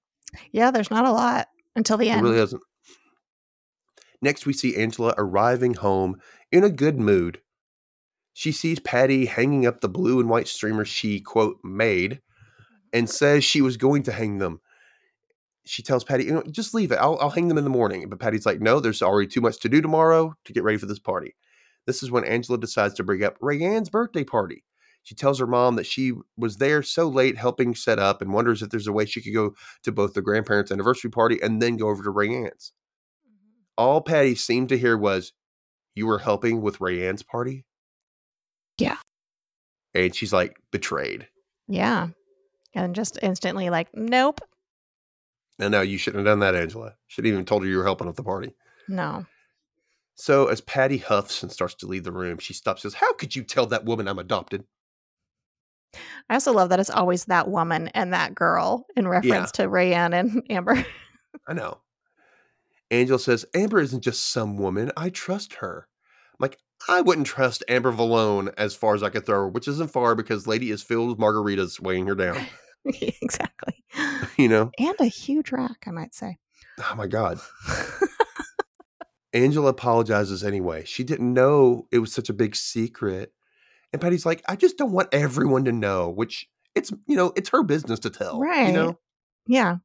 [0.51, 2.23] Yeah, there's not a lot until the It end.
[2.23, 2.61] really hasn't.
[4.21, 6.19] Next, we see Angela arriving home
[6.51, 7.41] in a good mood.
[8.33, 12.21] She sees Patty hanging up the blue and white streamers she, quote, made
[12.93, 14.61] and says she was going to hang them.
[15.65, 16.97] She tells Patty, you know, just leave it.
[16.99, 18.09] I'll, I'll hang them in the morning.
[18.09, 20.87] But Patty's like, no, there's already too much to do tomorrow to get ready for
[20.87, 21.35] this party.
[21.85, 24.63] This is when Angela decides to bring up Rayanne's birthday party.
[25.03, 28.61] She tells her mom that she was there so late helping set up and wonders
[28.61, 31.77] if there's a way she could go to both the grandparents' anniversary party and then
[31.77, 32.73] go over to Rayanne's.
[33.27, 33.61] Mm-hmm.
[33.77, 35.33] All Patty seemed to hear was,
[35.95, 37.65] You were helping with Rayanne's party?
[38.77, 38.97] Yeah.
[39.93, 41.27] And she's like, betrayed.
[41.67, 42.09] Yeah.
[42.73, 44.41] And just instantly like, nope.
[45.61, 46.95] No, no, you shouldn't have done that, Angela.
[47.05, 48.55] Should have even told her you were helping at the party.
[48.87, 49.27] No.
[50.15, 53.13] So as Patty huffs and starts to leave the room, she stops and says, How
[53.13, 54.63] could you tell that woman I'm adopted?
[56.29, 60.19] I also love that it's always that woman and that girl in reference to Rayanne
[60.19, 60.83] and Amber.
[61.47, 61.77] I know.
[62.89, 64.91] Angela says, Amber isn't just some woman.
[64.97, 65.87] I trust her.
[66.31, 66.57] I'm like,
[66.89, 70.15] I wouldn't trust Amber Valone as far as I could throw her, which isn't far
[70.15, 72.47] because Lady is filled with margaritas weighing her down.
[73.21, 73.75] exactly.
[74.37, 74.71] You know?
[74.79, 76.39] And a huge rack, I might say.
[76.79, 77.39] Oh my God.
[79.33, 80.83] Angela apologizes anyway.
[80.85, 83.33] She didn't know it was such a big secret.
[83.91, 87.49] And Patty's like, I just don't want everyone to know, which it's, you know, it's
[87.49, 88.39] her business to tell.
[88.39, 88.67] Right.
[88.67, 88.99] You know?
[89.45, 89.77] Yeah.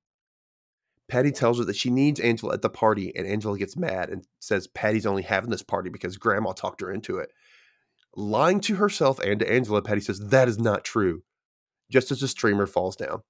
[1.09, 4.27] Patty tells her that she needs Angela at the party, and Angela gets mad and
[4.41, 7.31] says Patty's only having this party because Grandma talked her into it.
[8.17, 11.23] Lying to herself and to Angela, Patty says that is not true.
[11.91, 13.23] Just as the streamer falls down.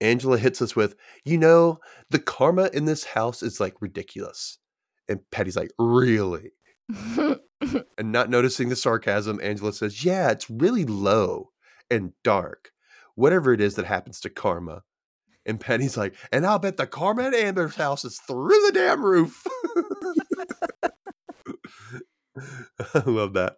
[0.00, 0.94] Angela hits us with,
[1.24, 1.80] you know,
[2.10, 4.58] the karma in this house is like ridiculous.
[5.08, 6.52] And Patty's like, really?
[7.98, 11.50] And not noticing the sarcasm, Angela says, yeah, it's really low
[11.90, 12.70] and dark.
[13.16, 14.82] Whatever it is that happens to karma.
[15.44, 19.04] And Patty's like, and I'll bet the karma at Amber's house is through the damn
[19.04, 19.44] roof.
[22.94, 23.56] I love that.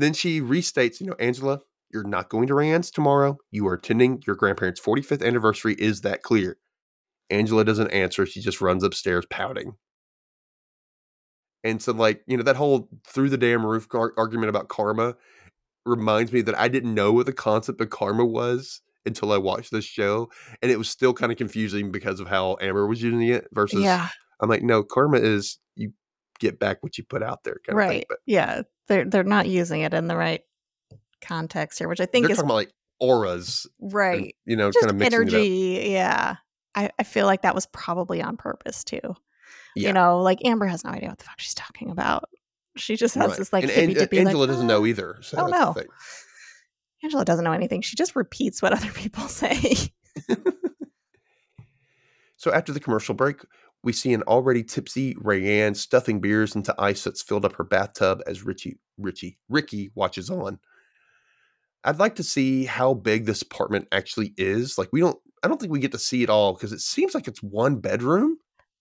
[0.00, 1.60] Then she restates, you know, Angela,
[1.92, 3.36] you're not going to Rayanne's tomorrow.
[3.50, 5.74] You are attending your grandparents' 45th anniversary.
[5.78, 6.56] Is that clear?
[7.28, 8.24] Angela doesn't answer.
[8.24, 9.74] She just runs upstairs pouting.
[11.62, 15.16] And so, like, you know, that whole through the damn roof ar- argument about karma
[15.84, 19.70] reminds me that I didn't know what the concept of karma was until I watched
[19.70, 20.30] this show.
[20.62, 23.82] And it was still kind of confusing because of how Amber was using it versus
[23.82, 24.08] yeah.
[24.40, 25.92] I'm like, no, karma is you
[26.38, 27.98] get back what you put out there kind of thing.
[27.98, 28.06] Right.
[28.08, 28.62] But Yeah.
[28.90, 30.42] They're they're not using it in the right
[31.22, 34.34] context here, which I think they're is talking about like auras, and, right.
[34.44, 35.32] you know, Just kind of mixing it up.
[35.34, 35.88] energy.
[35.92, 36.36] Yeah.
[36.74, 39.00] I, I feel like that was probably on purpose too.
[39.76, 39.88] Yeah.
[39.88, 42.24] You know, like Amber has no idea what the fuck she's talking about.
[42.76, 43.38] She just has Right.
[43.38, 45.18] this like and hippy An- Angela like, doesn't know "Ah." either.
[45.22, 45.74] So Oh, no.
[47.04, 47.80] Angela doesn't know anything.
[47.82, 49.74] She just repeats what other people say.
[52.36, 53.36] So after the commercial break,
[53.82, 58.20] we see an already tipsy Rayanne stuffing beers into ice that's filled up her bathtub
[58.26, 60.58] as Richie, Richie, Ricky watches on.
[61.82, 64.76] I'd like to see how big this apartment actually is.
[64.76, 67.14] Like we don't, I don't think we get to see it all because it seems
[67.14, 68.36] like it's one bedroom.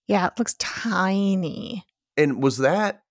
[0.08, 1.86] yeah, it looks tiny.
[2.18, 3.04] And was that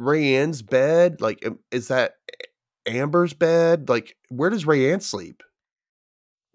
[0.00, 1.20] Rayanne's bed?
[1.20, 2.14] Like, is that
[2.86, 3.90] Amber's bed?
[3.90, 5.42] Like, where does Rayanne sleep?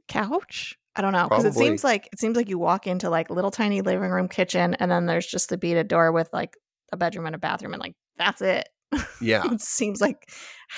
[0.07, 0.79] Couch?
[0.95, 1.27] I don't know.
[1.27, 4.27] Because it seems like it seems like you walk into like little tiny living room
[4.27, 6.55] kitchen and then there's just the beaded door with like
[6.91, 8.69] a bedroom and a bathroom and like that's it.
[9.21, 9.51] Yeah.
[9.51, 10.35] it seems like She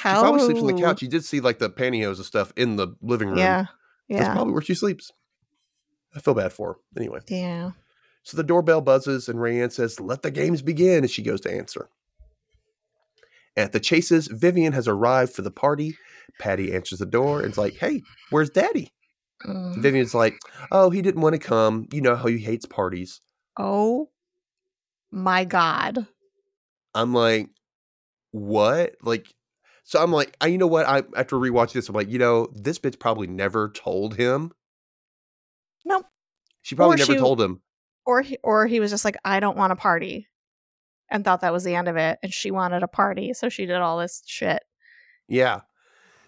[0.07, 1.01] how probably sleeps on the couch.
[1.01, 3.39] You did see like the pantyhose and stuff in the living room.
[3.39, 3.66] Yeah.
[4.07, 4.34] That's Yeah.
[4.34, 5.11] probably where she sleeps.
[6.16, 6.76] I feel bad for her.
[6.95, 7.72] Anyway, Yeah.
[8.24, 10.99] so the doorbell buzzes and Rayanne says, Let the games begin.
[11.03, 11.89] And she goes to answer.
[13.57, 15.97] At the Chases, Vivian has arrived for the party.
[16.39, 18.93] Patty answers the door and's like, Hey, where's daddy?
[19.46, 19.78] Mm.
[19.78, 20.39] Vivian's like,
[20.72, 21.88] Oh, he didn't want to come.
[21.91, 23.22] You know how he hates parties.
[23.58, 24.10] Oh
[25.12, 26.08] my god.
[26.93, 27.50] I'm like,
[28.32, 28.96] What?
[29.02, 29.28] Like,
[29.84, 30.88] so I'm like, I, you know what?
[30.88, 34.52] I after rewatching this, I'm like, you know, this bitch probably never told him.
[35.86, 36.06] Nope.
[36.64, 37.62] She probably Or never she- told him.
[38.08, 40.28] Or he, or he was just like I don't want a party
[41.10, 43.66] and thought that was the end of it and she wanted a party so she
[43.66, 44.64] did all this shit.
[45.28, 45.62] Yeah.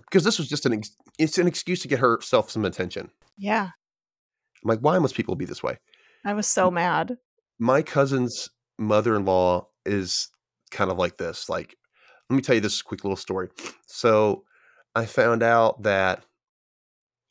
[0.10, 3.12] Because this was just an ex- it's an excuse to get herself some attention.
[3.38, 3.70] Yeah.
[4.64, 5.78] I'm like, why must people be this way?
[6.26, 7.18] I was so mad.
[7.60, 10.30] My cousin's mother-in-law is
[10.72, 11.49] kind of like this.
[11.49, 11.76] Like,
[12.30, 13.49] let me tell you this quick little story.
[13.86, 14.43] So
[14.95, 16.26] I found out that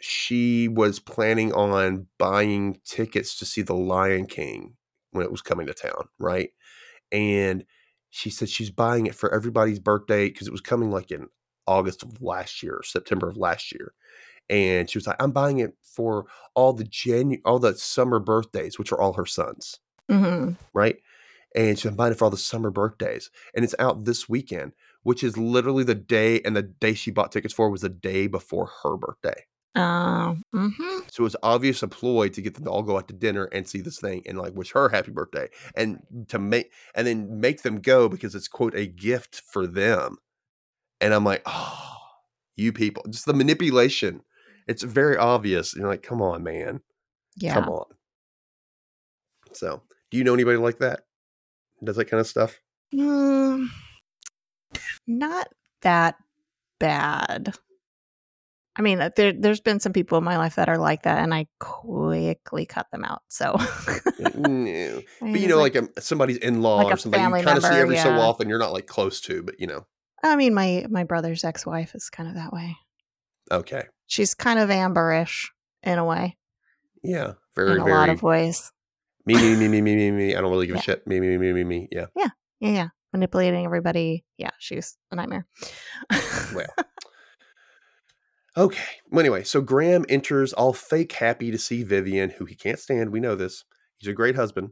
[0.01, 4.77] she was planning on buying tickets to see the Lion King
[5.13, 6.51] when it was coming to town, right?
[7.11, 7.65] And
[8.11, 11.29] she said she's buying it for everybody's birthday because it was coming like in
[11.67, 13.95] August of last year, September of last year.
[14.51, 18.79] And she was like, I'm buying it for all the Janu- all the summer birthdays,
[18.79, 20.97] which are all her sons, hmm right?
[21.57, 23.31] And she's buying it for all the summer birthdays.
[23.55, 24.73] And it's out this weekend,
[25.05, 28.27] which is literally the day, and the day she bought tickets for was the day
[28.29, 29.47] before her birthday.
[29.75, 33.09] Um, hmm So it was obvious a ploy to get them to all go out
[33.09, 36.73] to dinner and see this thing and like wish her happy birthday and to make
[36.95, 40.19] and then make them go because it's quote a gift for them.
[41.01, 41.79] And I'm like, oh,
[42.57, 44.23] you people, just the manipulation.
[44.67, 45.75] It's very obvious.
[45.77, 46.81] You're like, come on, man.
[47.37, 47.55] Yeah.
[47.55, 47.87] Come on.
[49.53, 51.01] So do you know anybody like that?
[51.83, 52.61] Does that kind of stuff?
[52.95, 53.69] Mm,
[55.07, 55.49] not
[55.83, 56.17] that
[56.79, 57.55] bad.
[58.79, 61.19] I mean, uh, there, there's been some people in my life that are like that,
[61.19, 63.23] and I quickly cut them out.
[63.29, 63.57] So,
[64.37, 65.01] no.
[65.21, 67.65] But you know, like, um somebody's in law like or a somebody you kind of
[67.65, 69.87] see every so often, you're not like close to, but you know,
[70.31, 72.77] I mean, my my brother's ex wife is kind of that way.
[73.51, 73.85] okay.
[74.07, 75.49] She's kind of amberish
[75.83, 76.37] in a way,
[77.03, 77.33] Yeah.
[77.57, 78.71] Very, in a very lot of ways.
[79.25, 80.37] Me, me, me, me, me, me, me.
[80.37, 80.81] I don't really give Yeah.
[80.81, 81.07] a shit.
[81.07, 81.65] Me, me, me, me, me.
[81.65, 81.89] Me.
[81.91, 82.07] Yeah.
[82.17, 82.29] Yeah,
[82.61, 84.25] yeah, manipulating everybody.
[84.39, 85.47] Yeah, she's a nightmare.
[86.55, 86.67] Well.
[88.57, 88.83] Okay.
[89.11, 93.11] Well, anyway, so Graham enters all fake happy to see Vivian, who he can't stand.
[93.11, 93.65] We know this.
[93.99, 94.71] He's a great husband.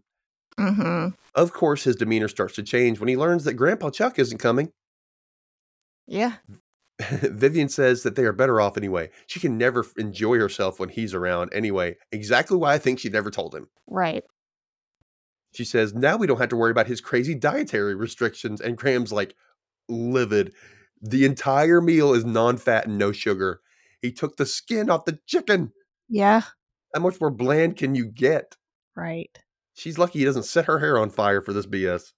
[0.59, 1.09] Mm-hmm.
[1.35, 4.71] Of course, his demeanor starts to change when he learns that Grandpa Chuck isn't coming.
[6.07, 6.35] Yeah.
[7.01, 9.11] Vivian says that they are better off anyway.
[9.27, 11.97] She can never enjoy herself when he's around anyway.
[12.13, 13.69] Exactly why I think she never told him.
[13.89, 14.23] Right.
[15.55, 18.61] She says, now we don't have to worry about his crazy dietary restrictions.
[18.61, 19.35] And Graham's like
[19.89, 20.53] livid.
[21.01, 23.61] The entire meal is non fat and no sugar.
[24.01, 25.73] He took the skin off the chicken.
[26.09, 26.43] Yeah.
[26.95, 28.57] How much more bland can you get?
[28.97, 29.37] Right.
[29.75, 32.13] She's lucky he doesn't set her hair on fire for this BS.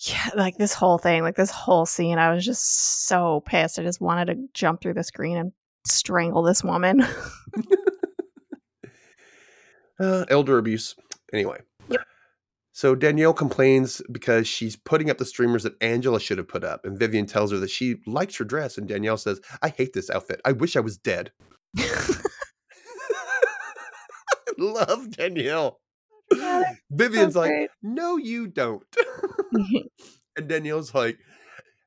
[0.00, 3.78] Yeah, like this whole thing, like this whole scene, I was just so pissed.
[3.78, 5.52] I just wanted to jump through the screen and
[5.86, 7.04] strangle this woman.
[10.00, 10.94] Uh, elder abuse.
[11.32, 11.60] Anyway.
[11.88, 12.00] Yep.
[12.72, 16.84] So Danielle complains because she's putting up the streamers that Angela should have put up.
[16.84, 18.78] And Vivian tells her that she likes her dress.
[18.78, 20.40] And Danielle says, I hate this outfit.
[20.44, 21.32] I wish I was dead.
[24.58, 25.80] Love Danielle.
[26.90, 28.82] Vivian's like, no, you don't.
[30.36, 31.18] and Danielle's like,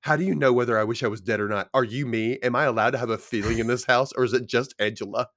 [0.01, 1.69] how do you know whether I wish I was dead or not?
[1.73, 2.39] Are you me?
[2.41, 5.27] Am I allowed to have a feeling in this house or is it just Angela?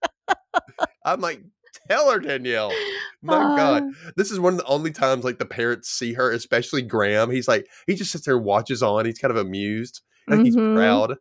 [1.05, 1.43] I'm like,
[1.91, 2.73] tell her, Danielle.
[3.21, 3.83] My God.
[3.83, 7.31] Uh, This is one of the only times like the parents see her, especially Graham.
[7.31, 9.05] He's like, he just sits there and watches on.
[9.05, 10.01] He's kind of amused.
[10.27, 10.75] Like he's Mhm.
[10.75, 11.17] proud,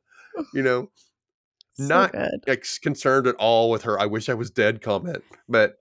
[0.54, 0.90] you know,
[1.74, 2.16] so not-
[2.48, 5.22] like concerned at all with her I wish I was dead comment.
[5.50, 5.76] But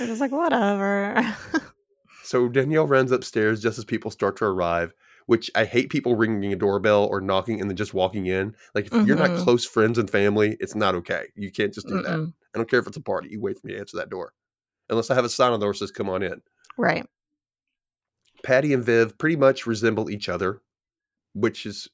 [0.00, 1.36] I was like, whatever.
[2.22, 4.92] So Danielle runs upstairs just as people start to arrive,
[5.26, 8.56] which I hate people ringing a doorbell or knocking and then just walking in.
[8.74, 9.44] Like if you're not Mhm.
[9.44, 11.26] close friends and family, it's not okay.
[11.36, 12.16] You can't just do that.
[12.16, 12.32] Mm-mm.
[12.52, 13.28] I don't care if it's a party.
[13.30, 14.32] You wait for me to answer that door.
[14.90, 16.42] Unless I have a sign on the door that says come on in.
[16.76, 17.06] Right.
[18.42, 20.62] Patty and Viv pretty much resemble each other,
[21.32, 21.88] which is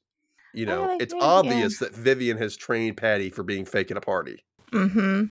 [0.55, 1.21] you know, I it's yeah.
[1.23, 4.43] obvious that Vivian has trained Patty for being fake at a party.
[4.71, 5.25] Mm-hmm.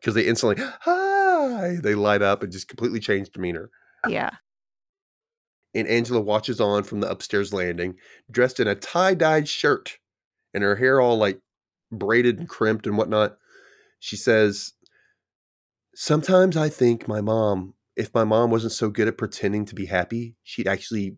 [0.00, 1.17] Because they instantly hi
[1.82, 3.70] they light up and just completely change demeanor.
[4.06, 4.30] Yeah.
[5.74, 7.96] and Angela watches on from the upstairs landing,
[8.30, 9.98] dressed in a tie dyed shirt
[10.54, 11.40] and her hair all like
[11.92, 13.36] braided and crimped and whatnot.
[13.98, 14.72] She says,
[15.94, 19.86] Sometimes I think my mom, if my mom wasn't so good at pretending to be
[19.86, 21.16] happy, she'd actually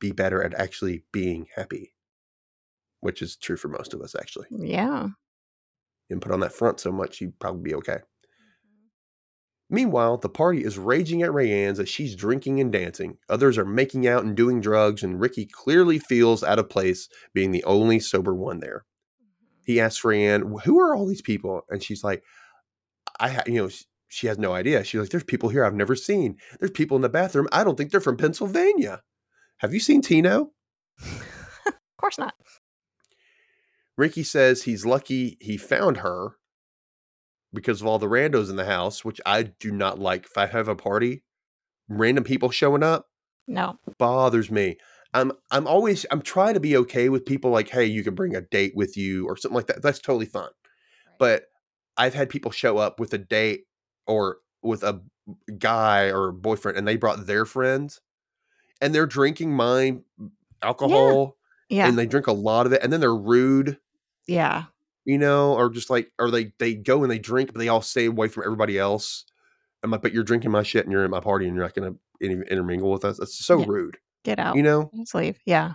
[0.00, 1.92] be better at actually being happy,
[3.00, 4.46] which is true for most of us, actually.
[4.50, 5.08] Yeah.
[6.08, 7.98] And put on that front so much, you'd probably be okay.
[9.72, 13.16] Meanwhile, the party is raging at Rayanne's as she's drinking and dancing.
[13.30, 17.52] Others are making out and doing drugs, and Ricky clearly feels out of place being
[17.52, 18.84] the only sober one there.
[19.18, 19.62] Mm-hmm.
[19.64, 22.22] He asks Rayanne, "Who are all these people?" And she's like,
[23.18, 25.72] "I, ha-, you know, she, she has no idea." She's like, "There's people here I've
[25.72, 26.36] never seen.
[26.60, 27.48] There's people in the bathroom.
[27.50, 29.00] I don't think they're from Pennsylvania.
[29.60, 30.50] Have you seen Tino?"
[31.00, 32.34] Of course not.
[33.96, 36.36] Ricky says he's lucky he found her
[37.52, 40.26] because of all the randos in the house, which I do not like.
[40.26, 41.22] If I have a party,
[41.88, 43.08] random people showing up
[43.46, 43.78] No.
[43.98, 44.78] bothers me.
[45.14, 48.34] I'm I'm always I'm trying to be okay with people like, hey, you can bring
[48.36, 49.82] a date with you or something like that.
[49.82, 50.50] That's totally fine.
[51.18, 51.44] But
[51.96, 53.64] I've had people show up with a date
[54.06, 55.02] or with a
[55.58, 58.00] guy or boyfriend and they brought their friends
[58.80, 59.98] and they're drinking my
[60.62, 61.36] alcohol
[61.68, 61.88] Yeah.
[61.88, 63.78] and they drink a lot of it and then they're rude
[64.28, 64.66] yeah.
[65.04, 67.82] You know, or just like, or they they go and they drink, but they all
[67.82, 69.24] stay away from everybody else.
[69.82, 71.74] I'm like, but you're drinking my shit and you're at my party and you're not
[71.74, 73.18] going to inter- intermingle with us.
[73.18, 73.66] That's so Yeah.
[73.68, 74.54] rude, Get out.
[74.56, 74.90] you know.
[74.96, 75.38] Just leave.
[75.44, 75.72] Yeah.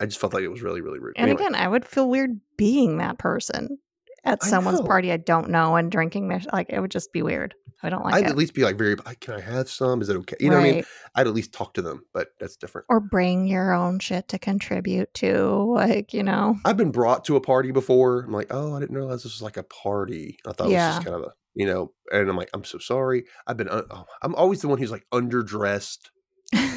[0.00, 1.14] I just felt like it was really, really rude.
[1.16, 3.78] And Anyway, again, I would feel weird being that person
[4.24, 4.86] at I someone's know.
[4.86, 7.54] party I don't know and drinking their like it would just be weird.
[7.82, 8.30] I don't like I'd it.
[8.30, 10.00] at least be like, very, can I have some?
[10.00, 10.36] Is it okay?
[10.40, 10.84] You know what I mean?
[11.16, 12.86] I'd at least talk to them, but that's different.
[12.88, 16.56] Or bring your own shit to contribute to, like, you know.
[16.64, 18.20] I've been brought to a party before.
[18.20, 20.38] I'm like, oh, I didn't realize this was like a party.
[20.46, 22.78] I thought it was just kind of a, you know, and I'm like, I'm so
[22.78, 23.24] sorry.
[23.46, 26.08] I've been, un- oh, I'm always the one who's like underdressed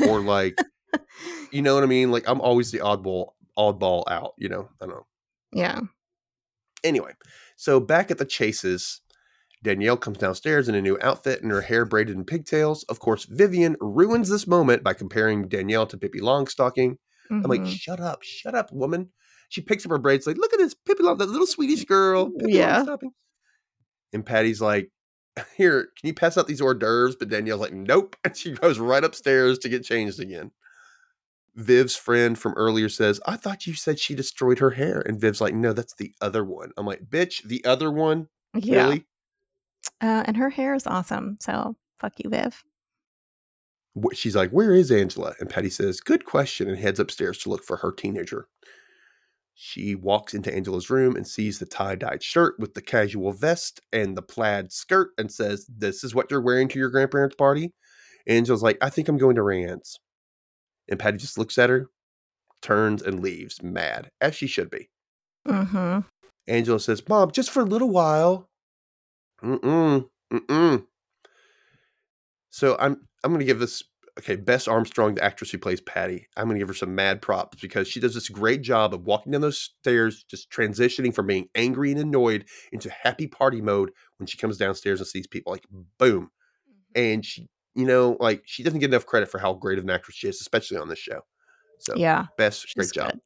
[0.10, 0.60] or like,
[1.52, 2.12] you know what I mean?
[2.12, 5.06] Like I'm always the oddball, oddball out, you know, I don't know.
[5.54, 5.80] yeah.
[6.88, 7.12] Anyway,
[7.56, 9.02] so back at the chases,
[9.64, 12.84] Danielle comes downstairs in a new outfit and her hair braided in pigtails.
[12.84, 16.98] Of course, Vivian ruins this moment by comparing Danielle to Pippi Longstocking.
[17.30, 17.78] I'm like, Mhm.
[17.78, 19.10] shut up, shut up, woman.
[19.50, 22.30] She picks up her braids, like, look at this Pippi Long, that little Swedish girl.
[22.32, 22.84] Pippi Yeah.
[22.84, 23.10] Longstocking.
[24.14, 24.90] And Patty's like,
[25.58, 27.16] here, can you pass out these hors d'oeuvres?
[27.18, 28.16] But Danielle's like, nope.
[28.24, 30.52] And she goes right upstairs to get changed again.
[31.58, 35.02] Viv's friend from earlier says, I thought you said she destroyed her hair.
[35.06, 36.72] And Viv's like, no, that's the other one.
[36.78, 38.28] I'm like, bitch, the other one?
[38.54, 38.84] yeah.
[38.84, 39.06] Really?
[40.02, 41.38] Uh, and her hair is awesome.
[41.40, 42.64] So fuck you, Viv.
[44.14, 45.34] She's like, where is Angela?
[45.40, 48.48] And Patty says, good question, and heads upstairs to look for her teenager.
[49.56, 53.82] She walks into Angela's room and sees the tie dyed shirt with the casual vest
[53.92, 57.74] and the plaid skirt and says, This is what you're wearing to your grandparents' party.
[58.28, 60.00] Angela's like, I think I'm going to Rayanne's.
[60.90, 61.90] And Patty just looks at her,
[62.62, 64.90] turns, and leaves, mad, as she should be.
[65.48, 66.00] Mm-hmm.
[66.48, 68.50] Angela says, Mom, just for a little while.
[69.44, 70.10] Mm-mm.
[70.32, 70.86] Mm-mm.
[72.50, 73.84] So I'm I'm gonna give this
[74.20, 77.62] okay, Bess Armstrong, the actress who plays Patty, I'm gonna give her some mad props
[77.62, 81.50] because she does this great job of walking down those stairs, just transitioning from being
[81.56, 85.52] angry and annoyed into happy party mode when she comes downstairs and sees people.
[85.52, 85.66] Like
[86.00, 86.32] boom.
[86.96, 87.48] And she,
[87.78, 90.28] you know, like she doesn't get enough credit for how great of an actress she
[90.28, 91.22] is, especially on this show.
[91.80, 92.26] So Yeah.
[92.38, 93.12] best great job.
[93.12, 93.22] good.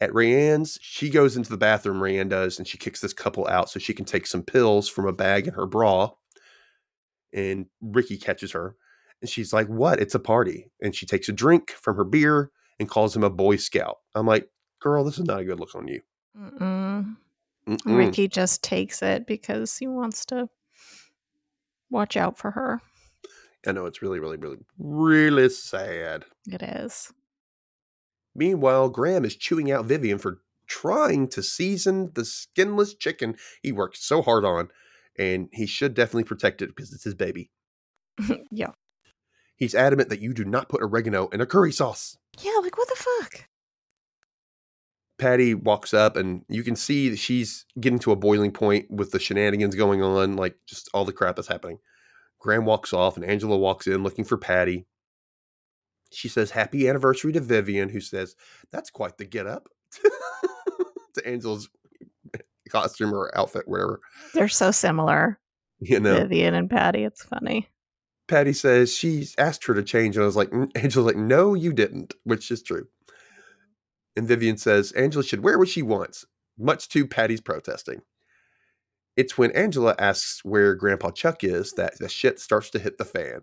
[0.00, 3.70] At Rayanne's, she goes into the bathroom, Rayanne does, and she kicks this couple out
[3.70, 6.10] so she can take some pills from a bag in her bra.
[7.32, 8.76] And Ricky catches her.
[9.20, 10.00] And she's like, What?
[10.00, 10.70] It's a party.
[10.82, 12.50] And she takes a drink from her beer
[12.80, 13.98] and calls him a Boy Scout.
[14.16, 14.50] I'm like,
[14.80, 16.02] Girl, this is not a good look on you.
[16.36, 17.16] Mm-mm.
[17.68, 17.96] Mm-mm.
[17.96, 20.48] Ricky just takes it because he wants to
[21.94, 22.82] watch out for her.
[23.66, 26.26] I know it's really, really, really, really sad.
[26.46, 27.10] It is.
[28.34, 33.96] Meanwhile, Graham is chewing out Vivian for trying to season the skinless chicken he worked
[33.96, 34.68] so hard on.
[35.18, 37.50] And he should definitely protect it because it's his baby.
[38.50, 38.72] yeah.
[39.56, 42.18] He's adamant that you do not put oregano in a curry sauce.
[42.42, 43.48] Yeah, like what the fuck?
[45.24, 49.10] Patty walks up and you can see that she's getting to a boiling point with
[49.10, 51.78] the shenanigans going on, like just all the crap that's happening.
[52.38, 54.84] Graham walks off and Angela walks in looking for Patty.
[56.12, 58.36] She says, Happy anniversary to Vivian, who says,
[58.70, 59.70] That's quite the get up
[61.14, 61.70] to Angela's
[62.68, 64.00] costume or outfit, whatever.
[64.34, 65.40] They're so similar.
[65.80, 67.02] You know, Vivian and Patty.
[67.02, 67.70] It's funny.
[68.28, 70.16] Patty says she's asked her to change.
[70.16, 72.88] And I was like, "Mm," Angela's like, No, you didn't, which is true.
[74.16, 76.24] And Vivian says Angela should wear what she wants,
[76.58, 78.02] much to Patty's protesting.
[79.16, 83.04] It's when Angela asks where Grandpa Chuck is that the shit starts to hit the
[83.04, 83.42] fan.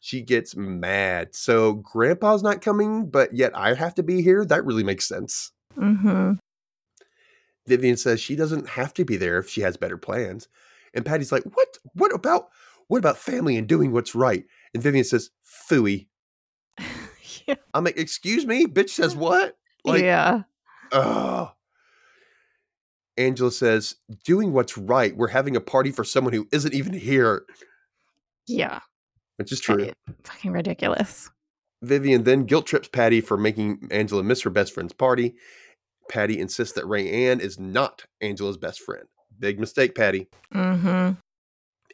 [0.00, 1.34] She gets mad.
[1.34, 4.44] So Grandpa's not coming, but yet I have to be here.
[4.44, 5.52] That really makes sense.
[5.76, 6.34] Mm-hmm.
[7.66, 10.48] Vivian says she doesn't have to be there if she has better plans.
[10.94, 11.78] And Patty's like, "What?
[11.94, 12.48] What about
[12.86, 16.06] what about family and doing what's right?" And Vivian says, "Fooey."
[17.46, 17.56] yeah.
[17.74, 19.56] I'm like, "Excuse me, bitch says what?"
[19.88, 20.42] Like, yeah.
[20.92, 21.50] ugh.
[23.16, 25.16] Angela says, "Doing what's right.
[25.16, 27.44] We're having a party for someone who isn't even here,"
[28.46, 28.80] Yeah.
[29.36, 29.92] which is true.
[30.24, 31.28] Fucking ridiculous.
[31.82, 35.36] Vivian then guilt trips Patty for making Angela miss her best friend's party.
[36.08, 39.04] Patty insists that Rayanne is not Angela's best friend.
[39.38, 40.28] Big mistake, Patty.
[40.54, 41.14] Mm-hmm.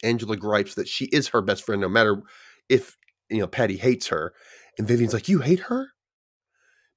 [0.03, 2.23] Angela gripes that she is her best friend, no matter
[2.69, 2.97] if
[3.31, 4.35] you know Patty hates her.
[4.79, 5.89] And Vivian's like, "You hate her?"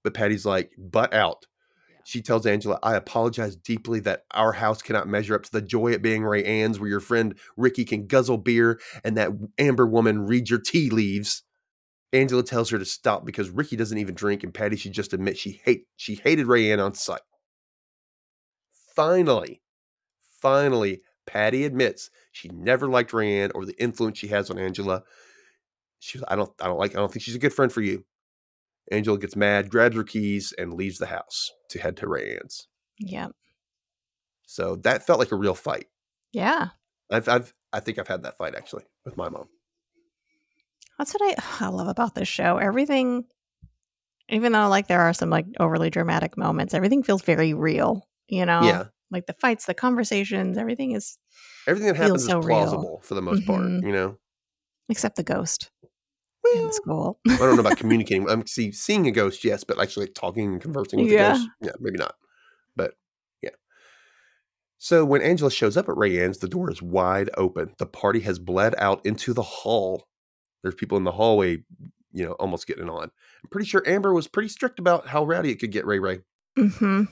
[0.08, 1.48] But Patty's like, "Butt out."
[2.06, 5.92] She tells Angela, "I apologize deeply that our house cannot measure up to the joy
[5.92, 10.50] at being Rayanne's, where your friend Ricky can guzzle beer and that Amber woman read
[10.50, 11.44] your tea leaves."
[12.14, 15.38] Angela tells her to stop because Ricky doesn't even drink, and Patty should just admit
[15.38, 17.20] she hate she hated Rayanne on sight.
[18.96, 19.62] Finally,
[20.42, 25.04] finally, Patty admits she never liked Rayanne or the influence she has on Angela.
[26.00, 28.06] She, I don't, I don't like, I don't think she's a good friend for you.
[28.92, 32.68] Angela gets mad, grabs her keys, and leaves the house to head to Rayanne's.
[33.00, 33.28] Yeah.
[34.46, 35.88] So that felt like a real fight.
[36.32, 36.70] Yeah.
[37.12, 39.48] I've, I've, I think I've had that fight actually with my mom.
[40.98, 42.58] That's what I, I love about this show.
[42.58, 43.26] Everything,
[44.30, 48.08] even though like there are some like overly dramatic moments, everything feels very real.
[48.30, 51.18] You know, Yeah, like the fights, the conversations, everything is
[51.68, 52.58] everything that Feels happens so is real.
[52.58, 53.62] plausible for the most part.
[53.62, 53.84] Mhm.
[53.86, 54.18] You know,
[54.90, 55.72] except the ghost
[56.56, 57.20] in school.
[57.30, 58.30] I don't know about communicating.
[58.30, 61.34] I'm see seeing a ghost, yes, but actually like, talking and conversing with Yeah.
[61.34, 62.16] the ghost, yeah, maybe not.
[62.76, 62.94] But
[63.42, 63.52] yeah.
[64.78, 67.74] So when Angela shows up at Rayanne's, the door is wide open.
[67.78, 70.08] The party has bled out into the hall.
[70.64, 71.64] There's people in the hallway,
[72.12, 73.04] you know, almost getting on.
[73.04, 76.20] I'm pretty sure Amber was pretty strict about how rowdy it could get, Ray Ray.
[76.58, 77.04] hmm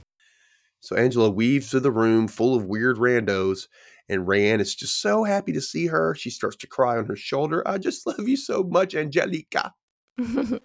[0.80, 3.68] So Angela weaves through the room full of weird randos,
[4.10, 6.16] and Rayanne is just so happy to see her.
[6.16, 7.68] She starts to cry on her shoulder.
[7.68, 9.74] I just love you so much, Angelica.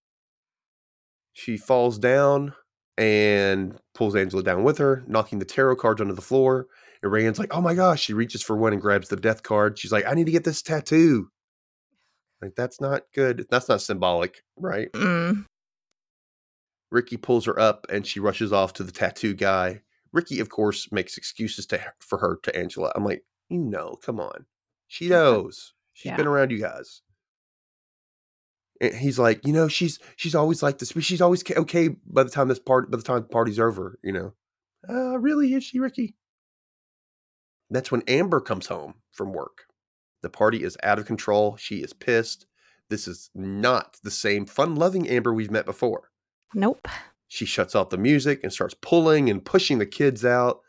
[1.32, 2.55] She falls down
[2.99, 6.66] and pulls Angela down with her, knocking the tarot cards onto the floor.
[7.03, 8.03] And Rayanne's like, oh my gosh.
[8.03, 9.78] She reaches for one and grabs the death card.
[9.78, 11.28] She's like, I need to get this tattoo.
[12.43, 13.47] Like, that's not good.
[13.51, 14.91] That's not symbolic, right?
[14.93, 15.47] Mm.
[16.91, 19.82] Ricky pulls her up and she rushes off to the tattoo guy.
[20.12, 22.93] Ricky, of course, makes excuses to for her to Angela.
[22.95, 24.46] I'm like, you know, come on.
[24.88, 25.74] She knows.
[25.92, 26.16] She's Yeah.
[26.16, 27.03] been around you guys.
[28.80, 32.22] And he's like, you know, she's she's always like this, but she's always okay by
[32.22, 33.98] the time this part by the time the party's over.
[34.03, 34.34] You know,
[34.88, 36.16] uh, really is she, Ricky?
[37.68, 39.66] That's when Amber comes home from work.
[40.22, 41.57] The party is out of control.
[41.57, 42.46] She is pissed.
[42.88, 46.11] This is not the same fun-loving Amber we've met before.
[46.55, 46.88] Nope.
[47.28, 50.61] She shuts off the music and starts pulling and pushing the kids out.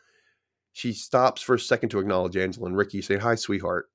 [0.72, 3.86] She stops for a second to acknowledge Angela and Ricky, saying, Hi, sweetheart.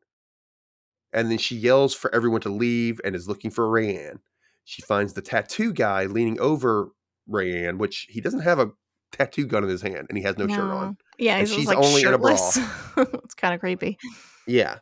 [1.13, 4.19] And then she yells for everyone to leave and is looking for Rayanne.
[4.65, 6.89] She finds the tattoo guy leaning over
[7.29, 8.71] Rayanne, which he doesn't have a
[9.11, 10.97] tattoo gun in his hand and he has no, shirt on.
[11.17, 12.33] Yeah, And he's she's like only in a bra.
[12.97, 13.97] it's kind of creepy.
[14.45, 14.79] Yeah.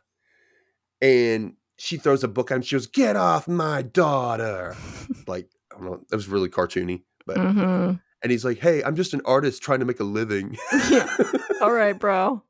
[1.00, 2.62] And she throws a book at him.
[2.62, 4.76] She goes, Get off my daughter.
[5.26, 6.00] like, I don't know.
[6.10, 7.02] That was really cartoony.
[7.24, 7.92] But hmm
[8.22, 10.56] and he's like, Hey, I'm just an artist trying to make a living.
[11.60, 12.42] All right, bro.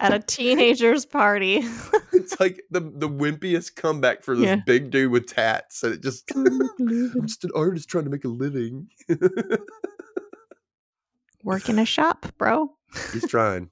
[0.00, 1.56] At a teenager's party.
[2.12, 4.56] it's like the the wimpiest comeback for this Yeah.
[4.64, 5.82] big dude with tats.
[5.82, 8.88] And it just I'm just an artist trying to make a living.
[11.44, 12.72] Work in a shop, bro.
[13.12, 13.70] He's trying.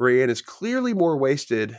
[0.00, 1.78] Rayanne is clearly more wasted.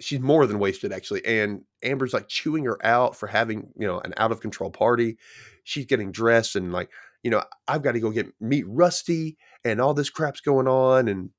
[0.00, 1.24] She's more than wasted, actually.
[1.24, 5.18] And Amber's like chewing her out for having, you know, an out of control party.
[5.64, 6.90] She's getting dressed and like,
[7.22, 11.08] you know, I've got to go get meet Rusty and all this crap's going on.
[11.08, 11.30] And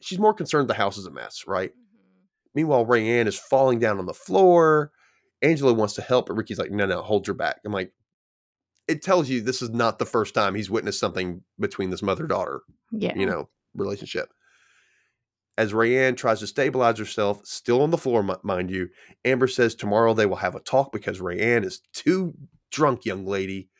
[0.00, 1.70] she's more concerned the house is a mess, right?
[1.70, 2.24] Mm-hmm.
[2.54, 4.92] Meanwhile, Rayanne is falling down on the floor.
[5.42, 7.60] Angela wants to help, but Ricky's like, no, no, hold your back.
[7.64, 7.92] I'm like,
[8.88, 12.26] it tells you this is not the first time he's witnessed something between this mother
[12.26, 12.60] daughter
[12.92, 13.14] Yeah.
[13.16, 14.30] you know, relationship.
[15.58, 18.88] As Rayanne tries to stabilize herself, still on the floor, mi- mind you,
[19.24, 22.34] Amber says tomorrow they will have a talk because Rayanne is too
[22.70, 23.70] drunk, young lady.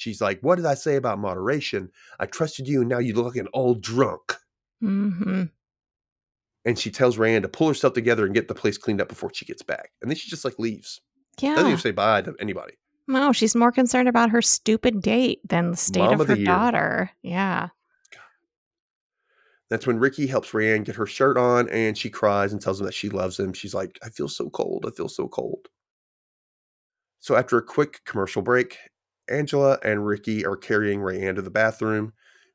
[0.00, 1.90] She's like, What did I say about moderation?
[2.18, 4.34] I trusted you, and now you look like an old drunk.
[4.80, 5.42] hmm
[6.64, 9.30] And she tells Rayanne to pull herself together and get the place cleaned up before
[9.34, 9.90] she gets back.
[10.00, 11.02] And then she just like leaves.
[11.38, 11.54] Yeah.
[11.54, 12.74] Doesn't even say bye to anybody.
[13.08, 16.32] No, she's more concerned about her stupid date than the state Mom of of the
[16.32, 16.46] her year.
[16.46, 17.10] daughter.
[17.22, 17.68] Yeah.
[19.68, 22.86] That's when Ricky helps Rayanne get her shirt on and she cries and tells him
[22.86, 23.52] that she loves him.
[23.52, 24.86] She's like, I feel so cold.
[24.88, 25.68] I feel so cold.
[27.20, 28.78] So after a quick commercial break,
[29.30, 32.12] Angela and Ricky are carrying Rayanne to the bathroom.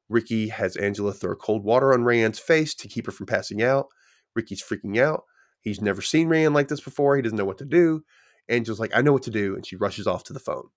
[0.10, 3.88] Ricky has Angela throw cold water on Rayanne's face to keep her from passing out.
[4.36, 5.24] Ricky's freaking out.
[5.62, 7.16] He's never seen Rayanne like this before.
[7.16, 8.04] He doesn't know what to do.
[8.50, 9.56] Angela's like, I know what to do.
[9.56, 10.68] And she rushes off to the phone.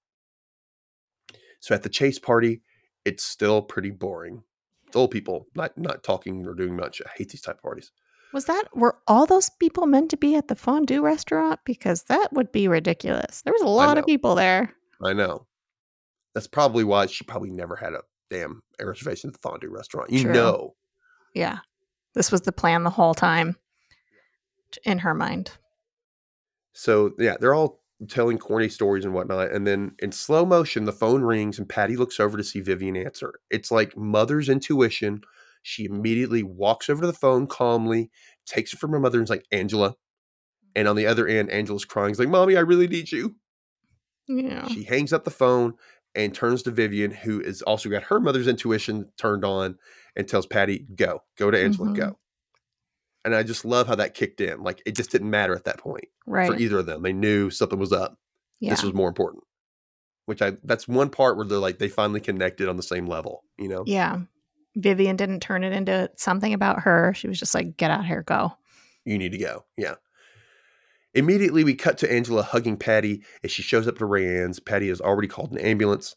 [1.61, 2.63] So at the chase party,
[3.05, 4.43] it's still pretty boring.
[4.87, 7.03] It's old people not not talking or doing much.
[7.05, 7.91] I hate these type of parties.
[8.33, 11.61] Was that were all those people meant to be at the fondue restaurant?
[11.65, 13.43] Because that would be ridiculous.
[13.43, 14.73] There was a lot of people there.
[15.03, 15.47] I know.
[16.35, 20.11] That's probably why she probably never had a damn reservation at the fondue restaurant.
[20.11, 20.33] You True.
[20.33, 20.75] know.
[21.35, 21.59] Yeah.
[22.15, 23.57] This was the plan the whole time
[24.85, 25.53] in her mind.
[26.73, 29.51] So yeah, they're all telling corny stories and whatnot.
[29.51, 32.97] And then in slow motion, the phone rings and Patty looks over to see Vivian
[32.97, 33.35] answer.
[33.51, 35.23] It's like mother's intuition.
[35.63, 38.11] She immediately walks over to the phone calmly,
[38.47, 39.95] takes it from her mother, and is like, Angela.
[40.77, 42.13] And on the other end, Angela's crying.
[42.13, 43.35] She's like, Mommy, I really need you.
[44.29, 44.69] Yeah.
[44.69, 45.75] She hangs up the phone
[46.15, 49.79] and turns to Vivian, who is also got her mother's intuition turned on,
[50.17, 51.97] and tells Patty, "Go, go to Angela, Mhm.
[51.97, 52.19] go."
[53.25, 54.63] And I just love how that kicked in.
[54.63, 56.49] Like it just didn't matter at that point Right.
[56.51, 57.03] for either of them.
[57.03, 58.19] They knew something was up.
[58.61, 58.71] yeah.
[58.71, 59.45] This was more important.
[60.27, 63.45] Which I that's one part where they're like they finally connected on the same level.
[63.59, 64.21] You know, yeah.
[64.77, 67.13] Vivian didn't turn it into something about her.
[67.15, 68.53] She was just like, get out here, go.
[69.05, 69.65] you need to go.
[69.77, 69.95] Yeah.
[71.19, 74.61] Immediately, we cut to Angela hugging Patty as she shows up to Rayanne's.
[74.61, 76.15] Patty has already called an ambulance.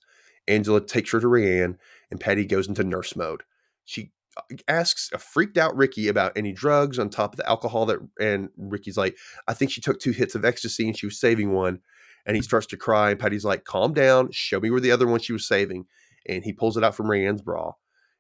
[0.48, 1.78] Angela takes her to Rayanne,
[2.12, 3.42] and Patty goes into nurse mode.
[3.84, 7.88] She uh, asks a freaked out Ricky about any drugs on top of the alcohol
[7.88, 9.18] that, and Ricky's like,
[9.48, 11.80] I think she took two hits of ecstasy and she was saving one.
[12.28, 15.08] And he starts to cry, and Patty's like, Calm down, show me where the other
[15.08, 15.88] one she was saving.
[16.28, 17.72] And he pulls it out from Rayanne's bra,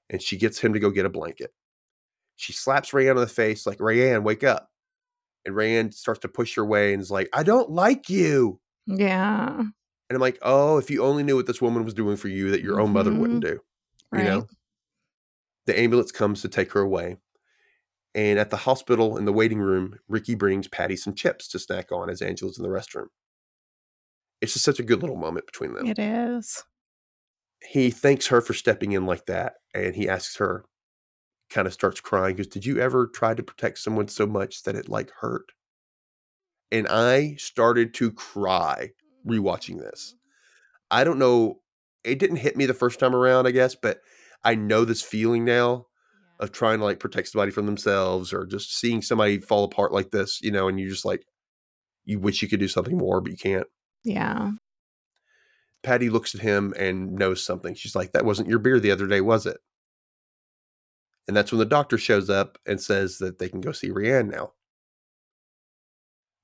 [0.09, 1.53] and she gets him to go get a blanket.
[2.37, 4.70] She slaps Rayanne on the face, like, Rayanne, wake up.
[5.45, 8.59] And Rayanne starts to push her way and is like, I don't like you.
[8.85, 9.57] Yeah.
[9.57, 9.71] And
[10.11, 12.61] I'm like, oh, if you only knew what this woman was doing for you that
[12.61, 13.53] your own mother wouldn't mm-hmm.
[13.53, 13.59] do.
[14.11, 14.23] Right.
[14.23, 14.47] You know?
[15.65, 17.17] The ambulance comes to take her away.
[18.13, 21.91] And at the hospital in the waiting room, Ricky brings Patty some chips to snack
[21.91, 23.07] on as Angela's in the restroom.
[24.41, 25.87] It's just such a good little moment between them.
[25.87, 26.63] It is.
[27.63, 29.53] He thanks her for stepping in like that.
[29.73, 30.65] And he asks her,
[31.51, 34.75] kind of starts crying, because Did you ever try to protect someone so much that
[34.75, 35.51] it like hurt?
[36.71, 38.91] And I started to cry
[39.27, 40.15] rewatching this.
[40.15, 40.97] Mm-hmm.
[40.99, 41.59] I don't know.
[42.03, 43.99] It didn't hit me the first time around, I guess, but
[44.43, 45.85] I know this feeling now
[46.39, 50.09] of trying to like protect somebody from themselves or just seeing somebody fall apart like
[50.09, 51.23] this, you know, and you just like,
[52.03, 53.67] you wish you could do something more, but you can't.
[54.03, 54.51] Yeah.
[55.83, 57.75] Patty looks at him and knows something.
[57.75, 59.57] She's like, That wasn't your beer the other day, was it?
[61.27, 64.31] And that's when the doctor shows up and says that they can go see Rayanne
[64.31, 64.53] now.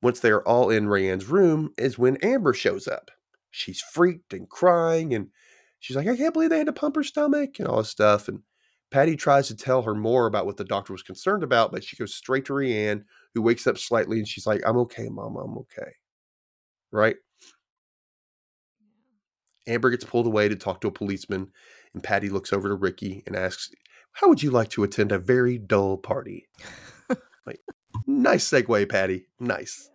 [0.02, 3.10] Once they're all in Rayanne's room, is when Amber shows up.
[3.50, 5.30] She's freaked and crying, and
[5.80, 8.28] she's like, I can't believe they had to pump her stomach and all this stuff.
[8.28, 8.42] And
[8.92, 11.98] Patty tries to tell her more about what the doctor was concerned about, but she
[11.98, 15.58] goes straight to Rayanne, who wakes up slightly and she's like, I'm okay, Mom, I'm
[15.58, 15.92] okay.
[16.92, 17.18] Right?
[19.68, 21.52] Amber gets pulled away to talk to a policeman,
[21.94, 23.70] and Patty looks over to Ricky and asks,
[24.20, 26.48] How would you like to attend a very dull party?
[27.46, 27.60] like,
[28.08, 29.28] nice segue, Patty.
[29.40, 29.90] Nice.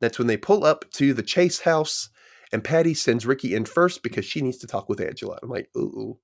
[0.00, 2.10] That's when they pull up to the Chase house,
[2.52, 5.38] and Patty sends Ricky in first because she needs to talk with Angela.
[5.42, 6.18] I'm like, ooh.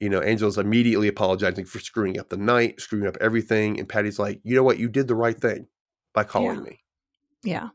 [0.00, 3.78] You know, Angela's immediately apologizing for screwing up the night, screwing up everything.
[3.80, 4.78] And Patty's like, you know what?
[4.78, 5.66] You did the right thing
[6.12, 6.62] by calling Yeah.
[6.62, 6.80] me.
[7.42, 7.68] Yeah.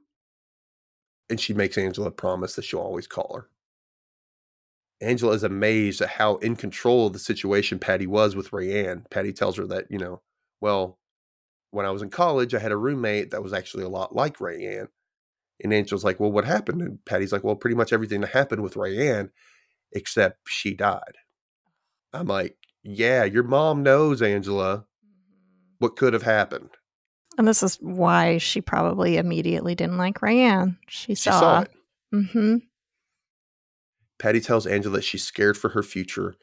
[1.30, 3.50] and she makes Angela promise that she'll always call her.
[5.02, 9.10] Angela is amazed at how in control of the situation Patty was with Rayanne.
[9.10, 10.22] Patty tells her that, you know,
[10.62, 11.00] well,
[11.72, 14.38] when I was in college, I had a roommate that was actually a lot like
[14.38, 14.88] Rayanne.
[15.64, 16.82] And Angela's like, well, what happened?
[16.82, 19.30] And Patty's like, well, pretty much everything that happened with Rayanne,
[19.92, 21.18] except she died.
[22.14, 24.86] I'm like, yeah, your mom knows, Angela,
[25.80, 26.70] what could have happened.
[27.38, 30.78] And this is why she probably immediately didn't like Rayanne.
[30.88, 31.40] She She saw.
[31.40, 31.72] saw it.
[32.14, 32.58] Mm-hmm.
[34.22, 36.36] Patty tells Angela that she's scared for her future.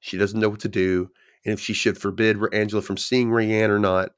[0.00, 1.10] She doesn't know what to do,
[1.44, 4.10] and if she should forbid Angela from seeing Rayanne or not.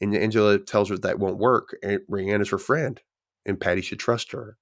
[0.00, 1.74] And Angela tells her that won't work.
[1.82, 3.00] Eh, and Rayanne is her friend,
[3.44, 4.58] and Patty should trust her.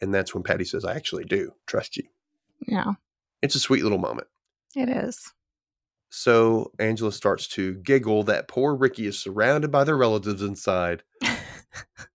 [0.00, 2.04] And that's when Patty says, "I actually do trust you."
[2.68, 2.92] Yeah,
[3.42, 4.28] It's a sweet little moment.
[4.76, 5.32] it is.
[6.10, 11.02] So Angela starts to giggle that poor Ricky is surrounded by their relatives inside.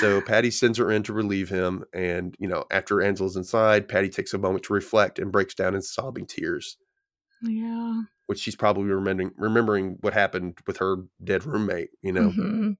[0.00, 4.08] So Patty sends her in to relieve him, and you know, after Angela's inside, Patty
[4.08, 6.76] takes a moment to reflect and breaks down in sobbing tears.
[7.42, 8.02] Yeah.
[8.26, 11.90] which she's probably remembering remembering what happened with her dead roommate.
[12.00, 12.76] You know, Mhm.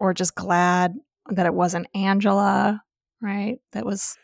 [0.00, 0.94] Or just glad
[1.30, 2.82] that it wasn't Angela,
[3.22, 3.58] right?
[3.72, 4.18] That was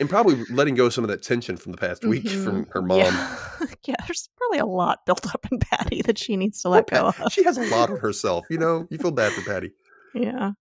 [0.00, 2.44] and probably letting go of some of that tension from the past week Mhm.
[2.44, 2.98] from her mom.
[2.98, 3.36] Yeah.
[3.86, 7.00] yeah, there's probably a lot built up in Patty that she needs to let Pat-
[7.16, 7.32] go of.
[7.32, 8.44] She has a lot on herself.
[8.50, 9.70] You know, you feel bad for Patty.
[10.14, 10.52] Yeah.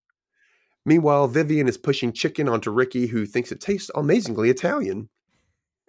[0.87, 5.09] Meanwhile, Vivian is pushing chicken onto Ricky, who thinks it tastes amazingly Italian.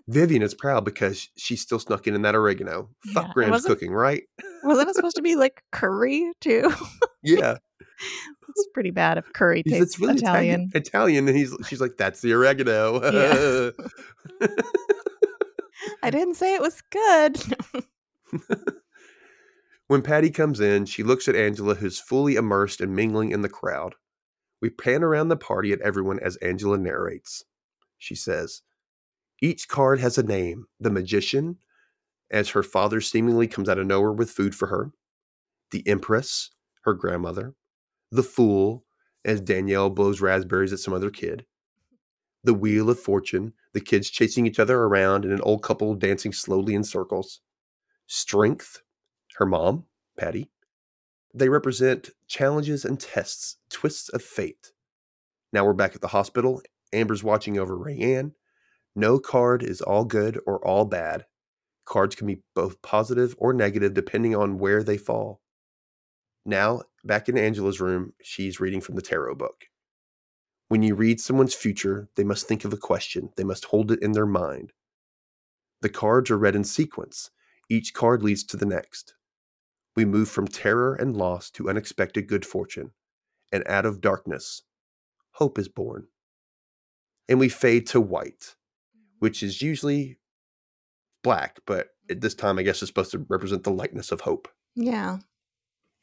[0.09, 2.91] Vivian is proud because she still snuck in in that oregano.
[3.15, 4.25] Fuck Graham's cooking, right?
[4.65, 6.73] Wasn't it supposed to be like curry too?
[7.23, 7.59] Yeah,
[8.49, 10.63] it's pretty bad if curry tastes it's really Italian.
[10.63, 10.71] Italian.
[10.75, 13.01] Italian, and he's she's like, "That's the oregano."
[14.41, 14.49] Yeah.
[16.03, 17.41] I didn't say it was good.
[19.87, 23.49] When Patty comes in, she looks at Angela, who's fully immersed and mingling in the
[23.49, 23.95] crowd.
[24.61, 27.45] We pan around the party at everyone as Angela narrates.
[27.97, 28.63] She says,
[29.41, 31.59] Each card has a name the magician,
[32.31, 34.93] as her father seemingly comes out of nowhere with food for her,
[35.71, 36.51] the empress,
[36.83, 37.55] her grandmother,
[38.11, 38.85] the fool,
[39.25, 41.45] as Danielle blows raspberries at some other kid,
[42.45, 46.33] the wheel of fortune, the kids chasing each other around and an old couple dancing
[46.33, 47.41] slowly in circles,
[48.07, 48.83] strength,
[49.37, 49.85] her mom,
[50.17, 50.51] Patty.
[51.35, 54.73] They represent challenges and tests, twists of fate.
[55.53, 56.63] Now we're back at the hospital.
[56.93, 58.33] Amber's watching over Rayanne.
[58.97, 61.27] No card is all good or all bad.
[61.85, 65.41] Cards can be both positive or negative depending on where they fall.
[66.45, 69.67] Now, back in Angela's room, she's reading from the tarot book.
[70.69, 74.03] When you read someone's future, they must think of a question, they must hold it
[74.03, 74.73] in their mind.
[75.81, 77.31] The cards are read in sequence.
[77.71, 79.15] Each card leads to the next.
[79.99, 82.93] We move from terror and loss to unexpected good fortune,
[83.51, 84.63] and out of darkness,
[85.33, 86.07] hope is born.
[87.29, 88.55] And we fade to white,
[88.97, 89.17] mm-hmm.
[89.19, 90.21] which is usually
[91.25, 94.47] black, but at this time, I guess, is supposed to represent the lightness of hope.
[94.77, 95.19] yeah.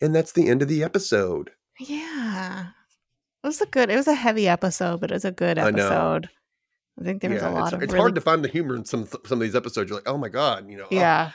[0.02, 1.52] And that's the end of the episode.
[1.80, 2.66] Yeah.
[3.46, 5.72] It was a good it was a heavy episode, but it was a good I
[5.72, 5.86] know.
[5.86, 6.30] episode.
[7.00, 8.76] I think there was a lot it's, of it's really hard to find the humor
[8.76, 9.90] in some some of these episodes.
[9.90, 10.88] You're like, oh my god, you know.
[10.92, 11.34] oh.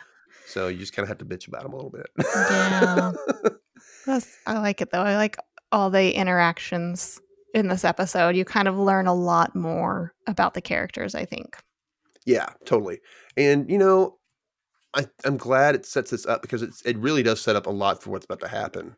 [0.51, 2.11] So you just kind of have to bitch about them a little bit.
[2.19, 3.13] Yeah.
[4.07, 5.03] That's, I like it though.
[5.03, 5.37] I like
[5.73, 7.21] all the interactions
[7.55, 8.37] in this episode.
[8.37, 11.57] You kind of learn a lot more about the characters, I think.
[12.27, 13.01] Yeah, totally.
[13.37, 14.19] And you know,
[14.95, 17.71] I I'm glad it sets this up because it's it really does set up a
[17.71, 18.97] lot for what's about to happen.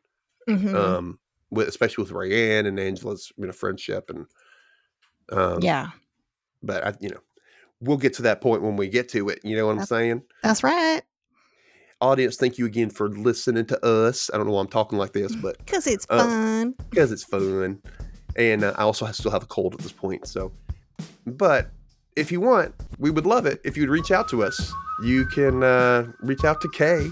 [0.49, 0.75] Mhm.
[0.75, 1.19] Um,
[1.51, 4.27] with especially with Rayanne and Angela's you know friendship and
[5.31, 5.91] um, yeah.
[6.63, 7.21] But I you know,
[7.81, 9.41] we'll get to that point when we get to it.
[9.45, 10.23] You know what I'm saying?
[10.43, 11.03] That's right.
[12.03, 14.29] Audience, thank you again for listening to us.
[14.35, 16.75] I don't know why I'm talking like this, but Because it's Uh, fun.
[16.91, 17.81] because it's fun.
[18.37, 20.27] And uh, I also still have a cold at this point.
[20.27, 20.51] So,
[21.27, 21.71] but
[22.17, 24.73] if you want, we would love it if you'd reach out to us.
[25.05, 27.09] You can uh, reach out to Kay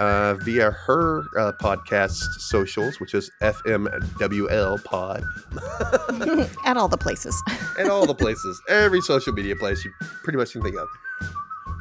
[0.00, 5.22] uh, via her uh, podcast socials, which is FMWL Pod,
[6.64, 7.40] At all the places.
[7.78, 9.92] At all the places, every social media place you
[10.22, 10.88] pretty much can think of.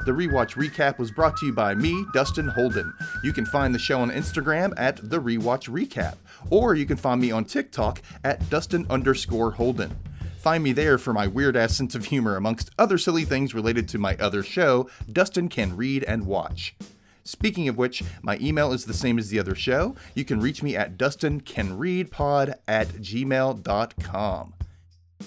[0.06, 2.94] The Rewatch Recap was brought to you by me, Dustin Holden.
[3.24, 6.16] You can find the show on Instagram at The Rewatch Recap,
[6.50, 9.96] or you can find me on TikTok at Dustin underscore Holden.
[10.40, 13.88] Find me there for my weird ass sense of humor, amongst other silly things related
[13.90, 16.76] to my other show, Dustin Can Read and Watch.
[17.24, 19.96] Speaking of which, my email is the same as the other show.
[20.16, 24.54] You can reach me at dustincanreadpod at gmail.com.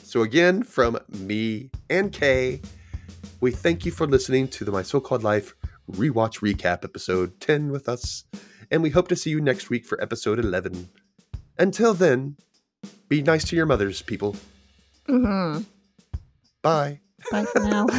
[0.02, 2.60] So, again, from me and Kay,
[3.40, 5.54] we thank you for listening to the My So Called Life
[5.90, 8.24] Rewatch Recap episode 10 with us,
[8.70, 10.88] and we hope to see you next week for episode 11.
[11.58, 12.36] Until then,
[13.08, 14.36] be nice to your mothers, people.
[15.06, 15.62] Mm-hmm.
[16.62, 17.00] Bye.
[17.30, 17.86] Bye for now.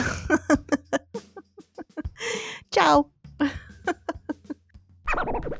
[2.72, 3.10] Ciao.